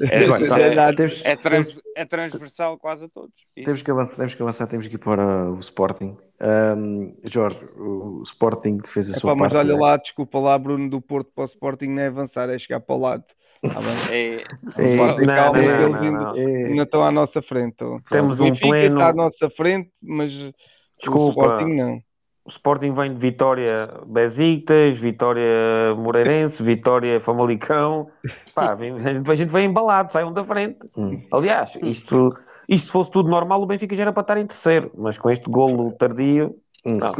[0.00, 3.34] É, é- Temos- é trans- é transversal quase a todos.
[3.56, 3.64] Isso.
[3.66, 6.16] Temos que, avançar, temos que avançar, temos que ir para o Sporting.
[6.40, 9.56] Ahm, Jorge, o Sporting fez a Epá, sua mas parte.
[9.56, 9.80] olha né?
[9.80, 12.94] lá, desculpa lá, Bruno, do Porto para o Sporting não é avançar, é chegar para
[12.94, 13.24] o lado.
[13.60, 13.70] Tá?
[14.12, 14.36] É,
[14.76, 16.36] É, não, calma, não, que eles não, ainda, não.
[16.36, 17.72] é, ainda estão à nossa frente.
[17.74, 18.00] então.
[18.08, 18.98] Temos o um pleno.
[18.98, 20.52] está à nossa frente, mas o
[21.00, 21.40] Desculpa.
[21.42, 22.02] Sporting não.
[22.48, 28.08] O Sporting vem de Vitória Besiktas, Vitória Moreirense, Vitória Famalicão.
[28.54, 30.78] Pá, vem- a gente vem embalado, saiam da frente.
[30.96, 31.20] Hum.
[31.30, 32.30] Aliás, isto,
[32.66, 35.28] isto se fosse tudo normal, o Benfica já era para estar em terceiro, mas com
[35.30, 36.96] este golo tardio, Hum.
[36.96, 37.12] não.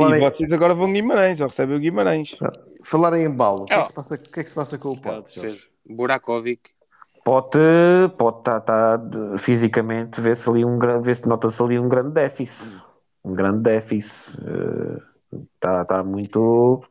[0.00, 2.36] Não, e em- vocês agora vão Guimarães, ou recebem o Guimarães.
[2.84, 3.82] Falar em embalo, o que, é Oh.
[3.82, 5.66] que se passa, o que é que se passa com o defesa.
[5.88, 6.60] Burakovic.
[7.24, 7.58] pode
[8.18, 12.82] pode estar tá, de- fisicamente vê-se ali um grande vê-se nota-se ali um grande déficit
[13.24, 14.38] um grande déficit
[15.54, 16.82] está tá muito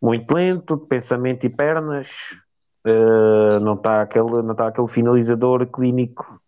[0.00, 2.08] muito lento de pensamento e pernas
[2.84, 6.40] Eh, não está aquele não está aquele finalizador clínico.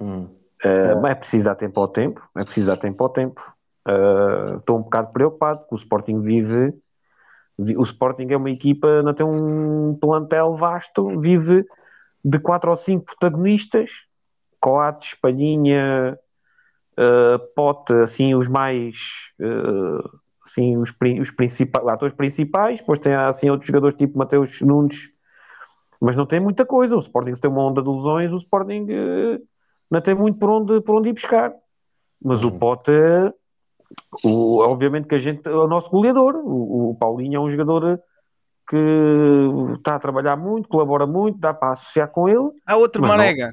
[0.00, 0.28] Hum.
[0.62, 3.42] Eh, mas é preciso dar tempo ao tempo é preciso dar tempo ao tempo.
[3.86, 6.72] Eh, estou um bocado preocupado porque o Sporting vive
[7.58, 11.66] vi- o Sporting é uma equipa não tem um plantel vasto vive
[12.24, 13.90] de quatro ou cinco protagonistas,
[14.60, 16.16] Coates, Palhinha,
[16.96, 18.96] eh, Pote, assim, os mais,
[19.40, 20.08] eh,
[20.44, 20.90] assim, os,
[21.20, 25.10] os principais, atores principais, depois tem assim outros jogadores tipo Mateus Nunes,
[26.00, 28.86] mas não tem muita coisa, o Sporting se tem uma onda de lesões, o Sporting
[28.90, 29.40] eh,
[29.90, 31.52] não tem muito por onde, por onde ir buscar,
[32.22, 32.92] mas o Pote,
[34.24, 38.00] o, obviamente que a gente, é o nosso goleador, o, o Paulinho é um jogador
[38.68, 38.76] que
[39.76, 43.16] está a trabalhar muito, colabora muito, dá para associar com ele, Há outro Mas não-
[43.18, 43.52] Marega.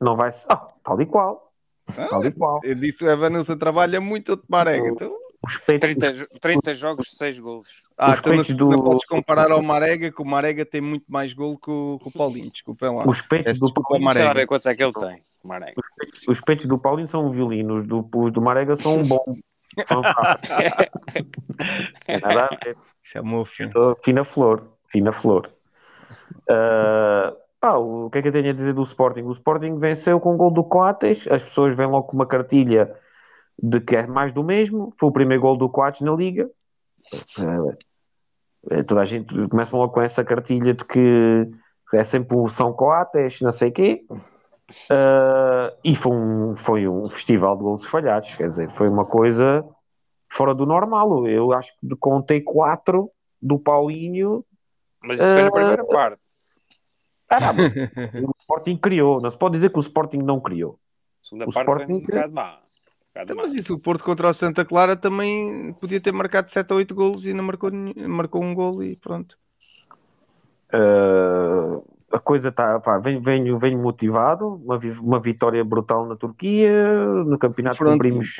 [0.00, 0.46] não vai ser.
[0.50, 1.45] Ah, tal e qual.
[2.24, 2.60] E qual.
[2.64, 4.88] Eu disse o Evanilson trabalha muito, outro Marega.
[4.88, 5.12] Então,
[5.44, 7.82] Os peitos, 30, jo- 30 jogos, 6 golos.
[7.96, 10.80] ah, Os então não, peitos não do- podes comparar ao Marega, que o Marega tem
[10.80, 12.50] muito mais gol que o, que o Paulinho.
[12.50, 13.04] Desculpem lá.
[13.06, 15.22] os peitos do ao Paulinho, ver quantos é que ele tem.
[15.44, 15.80] Marega.
[16.28, 19.24] os peitos do Paulinho são um violino, os do, os do Marega são um bom.
[22.20, 22.74] Nada a ver.
[23.14, 23.72] É uma ofensa.
[23.72, 25.48] Tô Fina flor, fina flor.
[26.50, 27.32] Ah,
[27.66, 29.22] pá, o que é que eu tenho a dizer do Sporting?
[29.22, 32.94] O Sporting venceu com o gol do Coates, as pessoas vêm logo com uma cartilha
[33.60, 34.92] de que é mais do mesmo.
[34.98, 36.48] Foi o primeiro gol do Coates na Liga.
[37.38, 41.50] Ah, toda a gente começa logo com essa cartilha de que
[41.94, 44.04] é sempre o São Coates, não sei o quê.
[44.90, 49.64] Ah, e foi um, foi um festival de gols falhados, quer dizer, foi uma coisa
[50.28, 51.26] fora do normal.
[51.26, 53.10] Eu acho que contei quatro
[53.42, 54.44] do Paulinho.
[55.02, 56.25] Mas isso foi na Ah, primeira parte.
[57.28, 57.62] Caramba,
[58.28, 59.20] o Sporting criou.
[59.20, 60.78] Não se pode dizer que o Sporting não criou.
[61.22, 62.52] segunda o parte foi um Sporting- bocado má.
[62.52, 62.56] Um
[63.08, 63.42] bocado Então, má.
[63.42, 66.94] mas isso o Porto contra o Santa Clara também podia ter marcado 7 ou 8
[66.94, 69.36] golos e não marcou, marcou um gol e pronto.
[70.72, 71.80] Ah,
[72.12, 72.78] a coisa está.
[73.22, 74.54] Venho, venho, motivado.
[74.64, 76.72] Uma, uma vitória brutal na Turquia.
[77.24, 78.34] No campeonato Pronto, cumprimos.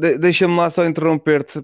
[0.00, 1.60] de- Deixa-me lá só interromper-te.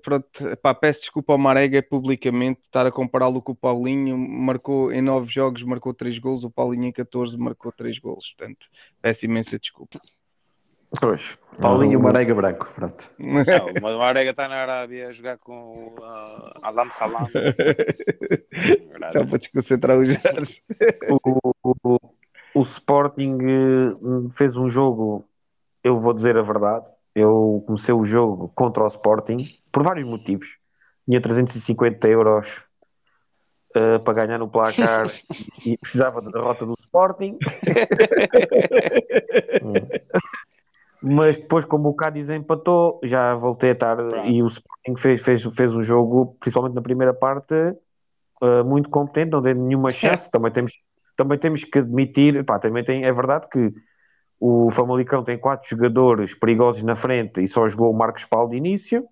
[0.61, 4.17] Pá, peço desculpa ao Marega publicamente estar a compará-lo com o Paulinho.
[4.19, 6.45] Marcou em 9 jogos, marcou 3 golos.
[6.45, 8.35] O Paulinho em 14 marcou 3 golos.
[8.37, 8.67] Portanto,
[9.01, 9.99] peço imensa desculpa.
[11.01, 11.39] Pois.
[11.61, 13.11] Paulinho e o Marega Branco, pronto.
[13.19, 17.29] Não, mas o Marega está na Arábia a jogar com o uh, Alam Salam.
[19.13, 20.63] Só para desconcentrar os Jorge.
[21.09, 21.99] o, o,
[22.55, 23.95] o Sporting eh,
[24.33, 25.25] fez um jogo,
[25.83, 29.39] eu vou dizer a verdade, eu comecei o jogo contra o Sporting
[29.73, 30.59] por vários motivos.
[31.07, 32.67] Tinha 350 euros
[33.75, 35.07] eh, para ganhar no placar
[35.67, 37.39] e precisava da derrota do Sporting.
[41.03, 43.99] Mas depois, como o Cádiz empatou, já voltei a estar.
[44.27, 47.55] E o Sporting fez, fez, fez um jogo, principalmente na primeira parte,
[48.43, 50.31] eh, muito competente, não deu nenhuma chance.
[50.31, 50.73] também, temos,
[51.17, 53.73] também temos que admitir, pá, também tem, é verdade que
[54.39, 58.57] o Famalicão tem quatro jogadores perigosos na frente e só jogou o Marcos Paulo de
[58.57, 59.07] início.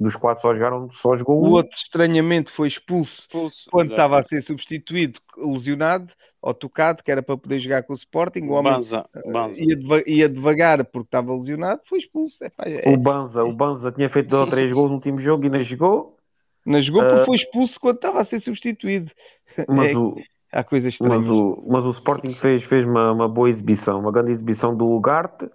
[0.00, 1.50] Dos quatro só jogaram, só jogou O um.
[1.50, 7.22] outro, estranhamente, foi expulso Expulso, quando estava a ser substituído, lesionado ou tocado, que era
[7.22, 8.40] para poder jogar com o Sporting.
[8.44, 9.62] O homem Banza, eh, Banza.
[9.62, 12.42] Ia, deva- ia devagar porque estava lesionado, foi expulso.
[12.42, 15.44] Epá, é- O Banza, o Banza tinha feito dois ou três gols no último jogo
[15.44, 16.16] e ainda jogou.
[16.64, 17.24] Não jogou porque Ah.
[17.26, 19.12] foi expulso quando estava a ser substituído.
[19.68, 20.16] Mas É- o,
[20.52, 21.22] Há coisas estranhas.
[21.22, 24.84] mas o, mas o Sporting fez, fez uma, uma boa exibição, uma grande exibição do
[24.88, 25.48] Ugarte.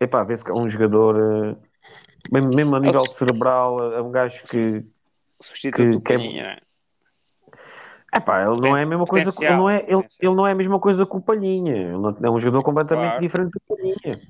[0.00, 1.56] Epá, vê-se que é um jogador, eh,
[2.32, 4.84] mesmo, mesmo a nível cerebral, é um gajo que,
[5.40, 6.42] Substituto do que é- Palhinha.
[6.42, 6.58] né?
[8.14, 10.52] epá, ele não é a mesma coisa, que- ele não é, ele, ele não é
[10.52, 11.74] a mesma coisa que o Palhinha.
[11.76, 13.20] Ele é um jogador completamente Claro.
[13.22, 14.14] diferente do Palhinha.
[14.14, 14.22] Sim,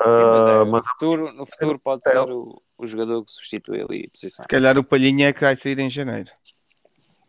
[0.00, 3.80] mas, é, Ah, no, mas futuro, no futuro pode ser o, o jogador que substitui
[3.80, 4.42] ali a posição.
[4.44, 6.30] Se calhar o Palhinha é que vai sair em janeiro.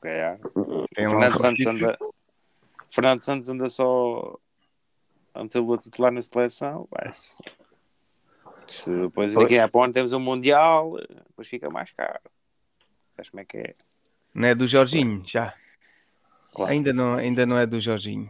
[0.01, 0.39] Calhar.
[0.95, 1.97] Tem lá Fernando um Santos, anda,
[2.89, 4.37] Fernando Santos anda só
[5.33, 6.87] a metê-lo a titular na seleção.
[6.91, 7.11] Vai,
[8.73, 9.45] se, depois Pois.
[9.45, 10.93] daqui a ponto temos um Mundial,
[11.27, 12.19] depois fica mais caro.
[13.15, 13.75] Sabes como é que é?
[14.33, 15.53] Não é do Jorginho, já.
[16.53, 16.71] Claro.
[16.71, 18.29] Ainda, não, ainda não é do Jorginho.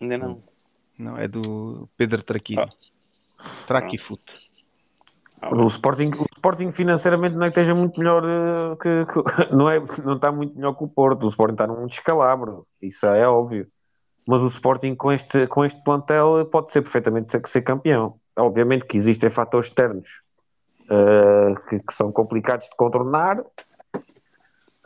[0.00, 0.42] Ainda não.
[0.98, 2.62] Não, é do Pedro Traquino.
[2.62, 2.68] Ah.
[3.66, 4.48] Traquifute.
[5.52, 9.70] O Sporting, o Sporting financeiramente não é que esteja muito melhor eh, que, que- não,
[9.70, 11.24] é, não está muito melhor que o Porto.
[11.24, 13.68] O Sporting está num descalabro, isso é óbvio.
[14.26, 18.18] Mas o Sporting com este, com este plantel pode ser perfeitamente ser, ser campeão.
[18.38, 20.22] Obviamente que existem fatores externos
[20.90, 23.42] eh, que, que são complicados de contornar,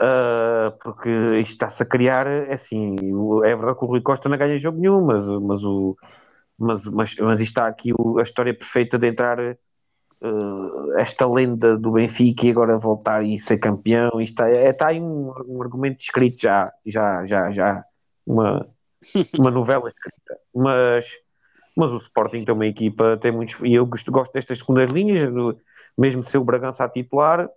[0.01, 1.09] eh, porque
[1.41, 2.97] isto está-se a criar é assim.
[3.45, 5.97] É verdade que o Rui Costa não ganha jogo nenhum, mas, mas, o,
[6.59, 9.57] mas, mas, mas isto está aqui o- a história perfeita de entrar eh,
[10.99, 14.21] esta lenda do Benfica e agora voltar e ser campeão.
[14.21, 17.85] Isto é, está aí um, um argumento escrito já, já, já, já
[18.27, 18.69] uma,
[19.39, 20.39] uma novela escrita.
[20.55, 21.07] Mas,
[21.77, 25.31] mas o Sporting tem uma equipa, tem muitos, e eu gosto, gosto destas segundas linhas,
[25.97, 27.49] mesmo ser o Bragança a titular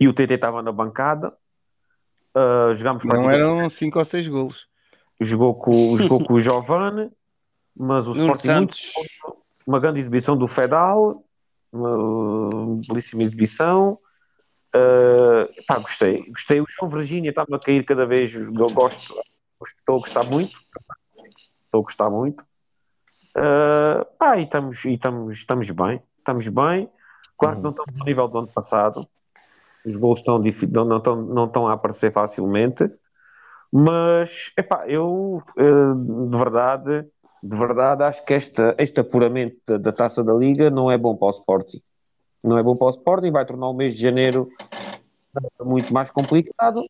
[0.00, 1.32] e o TT estava na bancada.
[2.34, 4.66] Uh, jogámos Não eram 5 ou 6 golos.
[5.20, 7.10] jogou com, jogou com o Giovane,
[7.76, 8.92] mas o Nuno Sporting muito Santos.
[9.66, 11.24] uma grande exibição do Fedal,
[11.72, 13.98] uma belíssima exibição.
[14.74, 16.60] Uh, pá, gostei, gostei.
[16.60, 18.32] O João Virgínia está-me a cair cada vez.
[18.34, 19.14] Eu gosto,
[19.64, 20.58] estou a gostar muito.
[21.64, 22.44] Estou a gostar muito.
[23.38, 26.02] Uh, pá, e estamos, e estamos, estamos bem.
[26.18, 26.90] Estamos bem.
[27.38, 29.08] Claro que não estamos ao nível do ano passado.
[29.86, 30.38] Os gols estão,
[30.84, 32.90] não, estão, não estão a aparecer facilmente.
[33.72, 37.06] Mas, epá, eu eh, de verdade,
[37.42, 41.14] de verdade, acho que esta, este apuramento da, da taça da Liga não é bom
[41.14, 41.80] para o Sporting.
[42.42, 44.48] Não é bom para o Sporting, vai tornar o mês de janeiro
[45.60, 46.84] muito mais complicado.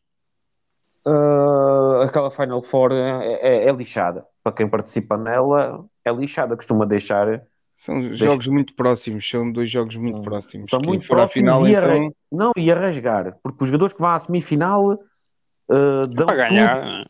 [1.05, 4.25] Eh, aquela Final Four é, é- é lixada.
[4.43, 6.55] Para quem participa nela, é lixada.
[6.55, 7.41] Costuma deixar.
[7.77, 10.69] São Deixa- jogos muito próximos, são dois jogos muito próximos.
[10.69, 13.37] São muito próximos final, e, a, então, não, e a rasgar.
[13.41, 16.81] Porque os jogadores que vão à semifinal eh, dão Para tudo ganhar.
[16.85, 17.03] né?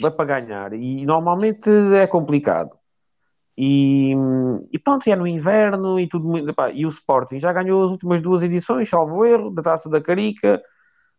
[0.00, 2.70] vai para ganhar e normalmente é complicado.
[3.56, 4.14] E,
[4.72, 6.50] e pronto, é no inverno e tudo muito.
[6.50, 10.00] epá, e o Sporting já ganhou as últimas duas edições, salvo erro, da taça da
[10.00, 10.60] Carica.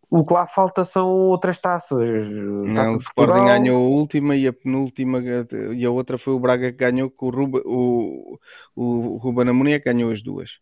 [0.09, 2.29] O que lá falta são outras taças.
[2.29, 5.21] Não, Taça o Sporting ganhou a última e a penúltima
[5.75, 8.39] e a outra foi o Braga que ganhou com o Ruba, o,
[8.73, 10.59] o Ruben Amorim é que ganhou as duas.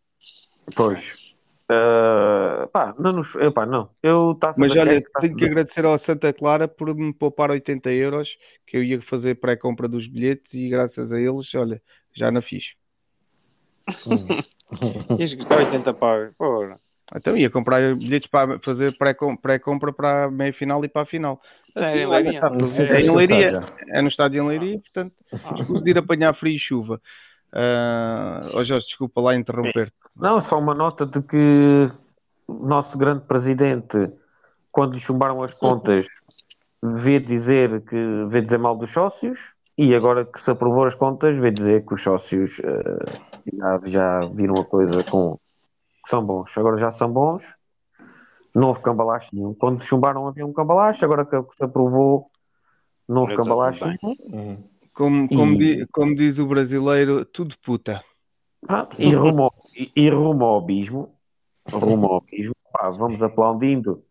[0.75, 1.25] Pois.
[1.67, 3.35] Ah, pá, não nos.
[3.35, 3.89] Epá, não.
[4.01, 7.91] Eu taça Mas olha, taça tenho que agradecer ao Santa Clara por me poupar 80
[7.91, 8.37] euros
[8.67, 11.81] que eu ia fazer pré-compra dos bilhetes e graças a eles, olha,
[12.13, 12.75] já não fiz.
[15.19, 16.17] Ias gastar 80 pau.
[16.37, 16.79] Porra.
[17.13, 21.39] Então ia comprar bilhetes para fazer pré-com- pré-compra para a meia-final e para a final.
[21.75, 22.41] É, Assim, em Leiria?
[22.65, 25.13] sei, é em Leiria, é no estádio em Leiria, portanto,
[25.83, 26.99] de ir apanhar frio e chuva.
[27.53, 29.93] Ah, ó Jorge, desculpa lá interromper.
[30.15, 31.91] Não, só uma nota de que
[32.47, 34.09] o nosso grande presidente,
[34.71, 36.07] quando lhe chumbaram as contas,
[36.81, 41.37] vê dizer que vê dizer mal dos sócios e agora que se aprovou as contas,
[41.39, 43.17] vê dizer que os sócios eh,
[43.53, 45.37] já, já viram a coisa com
[46.05, 46.55] que são bons.
[46.55, 47.43] Agora já são bons,
[48.53, 49.55] não houve cambalache nenhum.
[49.55, 52.29] Quando chumbaram havia um cambalache, agora que se aprovou,
[53.09, 53.35] não houve
[53.83, 53.99] bem.
[54.31, 54.63] nenhum.
[54.93, 58.03] Como, como, E- di- como diz o brasileiro, tudo puta.
[58.65, 61.15] Pronto, e rumo, ao- e, e rumo ao abismo,
[61.71, 64.03] rumo ao abismo, pá, vamos aplaudindo,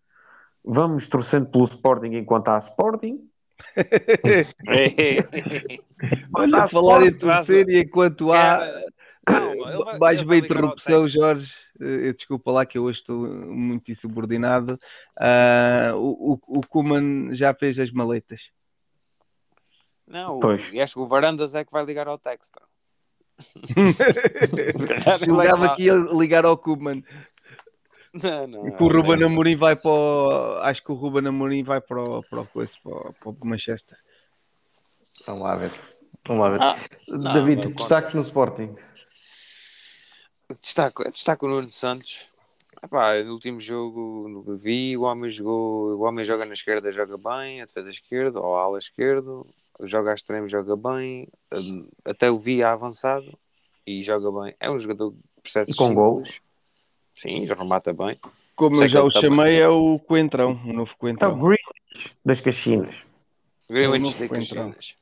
[0.64, 3.20] vamos torcendo pelo Sporting enquanto há Sporting.
[6.34, 8.68] Olha, Há falar em Sporting, torcer e enquanto há
[9.24, 11.08] calma, mais uma interrupção.
[11.08, 11.52] Jorge.
[11.80, 14.78] Eh, Desculpa lá que eu hoje estou muito insubordinado.
[15.18, 18.40] Ah, o, o, o Kuman já fez as maletas.
[20.06, 20.70] Não, Pois.
[20.72, 22.62] e acho que o Varandas é que vai ligar ao Textor.
[25.06, 27.02] É Julgava vai- que ia ligar ao Kuman.
[28.22, 29.26] Não, não, Que o é Ruben Textor.
[29.30, 30.58] Amorim vai para o...
[30.62, 33.36] Acho que o Ruben Amorim vai para o, para o, coisa, para o, para o
[33.48, 33.98] Manchester.
[35.26, 35.72] Vamos lá ver.
[36.26, 36.60] Vamos lá ver.
[36.62, 38.76] Ah, David, não destaques no Sporting.
[40.60, 42.26] Destaco, destaco o Nuno Santos.
[42.82, 47.16] Epá, no último jogo no- vi, o homem jogou, o homem joga na esquerda, joga
[47.16, 49.46] bem, a defesa esquerda, ou a ala esquerdo,
[49.80, 53.38] joga a extremo, joga bem, hum, até o vi avançado
[53.86, 54.54] e joga bem.
[54.60, 55.96] É um jogador de processos E com simples.
[56.04, 56.40] gols.
[57.16, 58.18] Sim, já remata bem.
[58.54, 60.98] Como Sei eu já que o também- chamei, é o Coentrão, o novo É o
[60.98, 61.38] Coentrão.
[61.38, 63.02] Grealish das Caxinas.
[63.68, 64.72] Grealish novo das Coentrão.
[64.72, 64.96] Caxinas.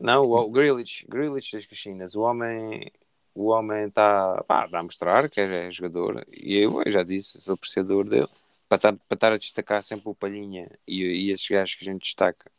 [0.00, 2.16] Não, o Grealish, Grealish das Caxinas.
[2.16, 2.90] O homem
[3.34, 8.08] o homem está a mostrar que é jogador e eu, eu já disse, sou apreciador
[8.08, 8.28] dele.
[8.68, 8.76] Para
[9.10, 12.50] estar, a destacar sempre o Palhinha e, e esses gajos que a gente destaca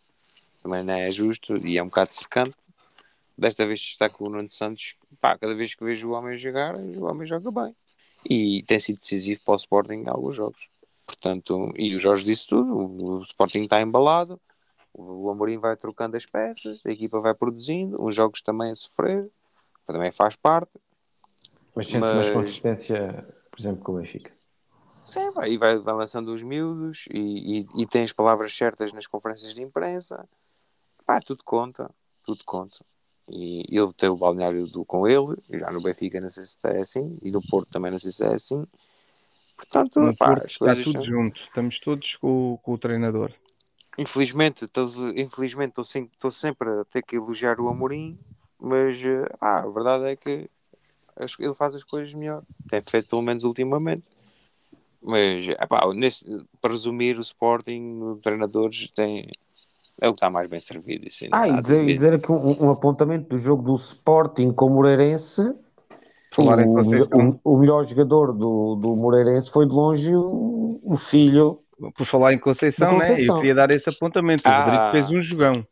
[0.61, 2.55] também não é justo e é um bocado secante.
[3.37, 4.95] Desta vez destaco o Nuno Santos.
[5.19, 7.75] Pá, cada vez que vejo o homem jogar, o homem joga bem.
[8.29, 10.69] E tem sido decisivo para o Sporting em alguns jogos.
[11.05, 14.39] Portanto, e o Jorge disse tudo: o, Sporting está embalado,
[14.93, 18.75] o, o Amorim vai trocando as peças, a equipa vai produzindo, uns jogos também a
[18.75, 19.29] sofrer,
[19.85, 20.71] também faz parte.
[21.75, 24.31] Mas sentes mais Mas- consistência por exemplo, com o Benfica.
[25.03, 28.93] Sim, vai, e vai, vai lançando os miúdos e, e, e tem as palavras certas
[28.93, 30.27] nas conferências de imprensa.
[31.05, 31.91] Pá, tudo conta,
[32.25, 32.77] tudo conta.
[33.29, 36.79] E ele tem o balneário do, com ele, já no Benfica não sei se é
[36.79, 38.65] assim, e no Porto também não sei se é assim.
[39.55, 42.77] Portanto, No pá, Porto as está tudo são- junto, estamos todos com, o- com o
[42.77, 43.31] treinador.
[43.97, 48.17] Infelizmente, estou, infelizmente estou, sem- estou sempre a ter que elogiar o Amorim,
[48.63, 50.49] mas eh, ah, a verdade é que
[51.39, 52.41] ele faz as coisas melhor.
[52.69, 54.03] Tem feito pelo menos ultimamente.
[55.05, 56.25] Mas, epá, nesse,
[56.61, 59.27] para resumir, o Sporting, treinadores, tem,
[59.99, 61.05] é o que está mais bem servido.
[61.21, 64.67] Ainda Ah, e dizer, e dizer aqui um, um apontamento do jogo do Sporting com
[64.67, 65.41] o Moreirense.
[66.33, 67.33] Falar em o, Conceição.
[67.43, 71.59] o- o melhor jogador do, do Moreirense foi de longe o, o filho.
[71.97, 73.09] Por falar em Conceição, Da Né?
[73.09, 73.35] Conceição.
[73.35, 74.47] eu queria dar esse apontamento.
[74.47, 74.63] O Ah.
[74.63, 75.67] Rodrigo fez um jogão.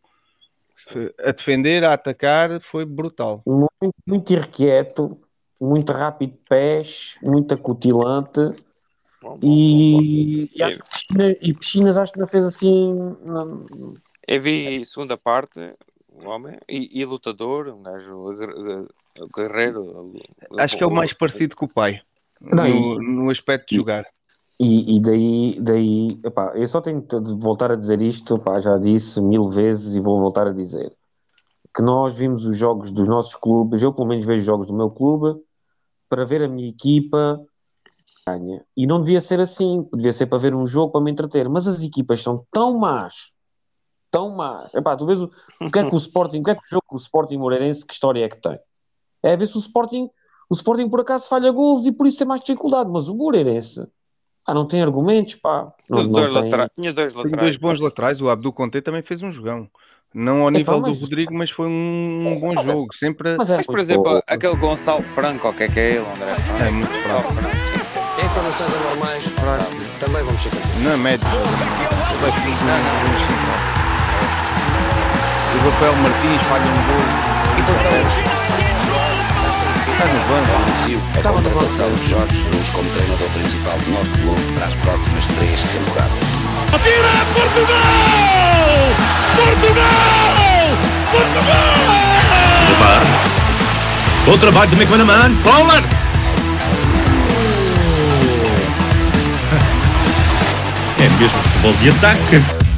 [1.19, 3.41] A defender, a atacar, foi brutal.
[3.45, 5.19] Muito, muito irrequieto,
[5.59, 8.39] muito rápido de pés, muito acutilante.
[9.21, 9.47] Bom, bom, bom, bom.
[9.47, 12.93] E, e, acho que piscina, e piscinas acho que não fez assim.
[13.25, 13.65] não-
[14.27, 15.59] Eu vi segunda parte,
[16.09, 18.33] o homem, e, e lutador, um gajo
[19.35, 20.11] guerreiro.
[20.57, 22.01] Acho que é o mais parecido com o pai.
[22.41, 24.05] Não, no, no aspecto de jogar.
[24.63, 28.77] E, e daí, daí epá, eu só tenho de voltar a dizer isto, epá, já
[28.77, 30.95] disse mil vezes e vou voltar a dizer
[31.75, 34.91] que nós vimos os jogos dos nossos clubes, eu pelo menos vejo jogos do meu
[34.91, 35.41] clube
[36.07, 37.43] para ver a minha equipa
[38.27, 38.63] ganha.
[38.77, 41.67] E não devia ser assim, devia ser para ver um jogo para me entreter, mas
[41.67, 43.31] as equipas são tão más,
[44.11, 44.71] tão más.
[44.75, 46.69] Epá, tu vês o, o que é que o Sporting, o que é que o
[46.69, 48.59] jogo com o Sporting Moreirense, que história é que tem?
[49.23, 50.07] É ver se o Sporting,
[50.51, 53.87] o Sporting por acaso falha gols e por isso tem mais dificuldade, mas o Moreirense
[54.45, 55.71] ah, não tem argumentos, pá.
[55.89, 56.49] Não, não dois tem...
[56.75, 57.41] Tinha dois Tem laterais.
[57.47, 57.85] dois bons pá.
[57.85, 58.21] laterais.
[58.21, 59.67] O Abdul Conte também fez um jogão.
[60.13, 62.87] Não ao nível mas- do Rodrigo, mas foi um, um bom Mas é- jogo.
[62.95, 66.05] Sempre Mas, é, Mas, por exemplo, aquele Gonçalo Franco, o que é que é ele,
[66.05, 66.63] André Franco?
[66.63, 67.23] É muito Gonçalo.
[67.31, 67.55] Franco.
[67.75, 69.23] Esse- Em condições anormais,
[69.99, 70.99] também vamos ser campeões.
[70.99, 71.27] média.
[71.29, 73.81] Vai ficar Não, não.
[75.53, 77.03] O Rafael Martins falha um gol.
[77.53, 79.00] E depois está
[79.91, 80.51] Está no banco.
[80.55, 85.25] Anuncio a contratação de Jorge Jesus como treinador principal do nosso clube para as próximas
[85.25, 86.11] três temporadas.
[86.73, 87.81] Atira Portugal!
[89.35, 90.31] Portugal!
[91.11, 92.01] Portugal!
[92.67, 93.21] The Barnes.
[94.25, 95.35] Bom trabalho de McManaman.
[95.35, 95.83] Fowler.
[100.99, 102.70] É mesmo futebol de ataque.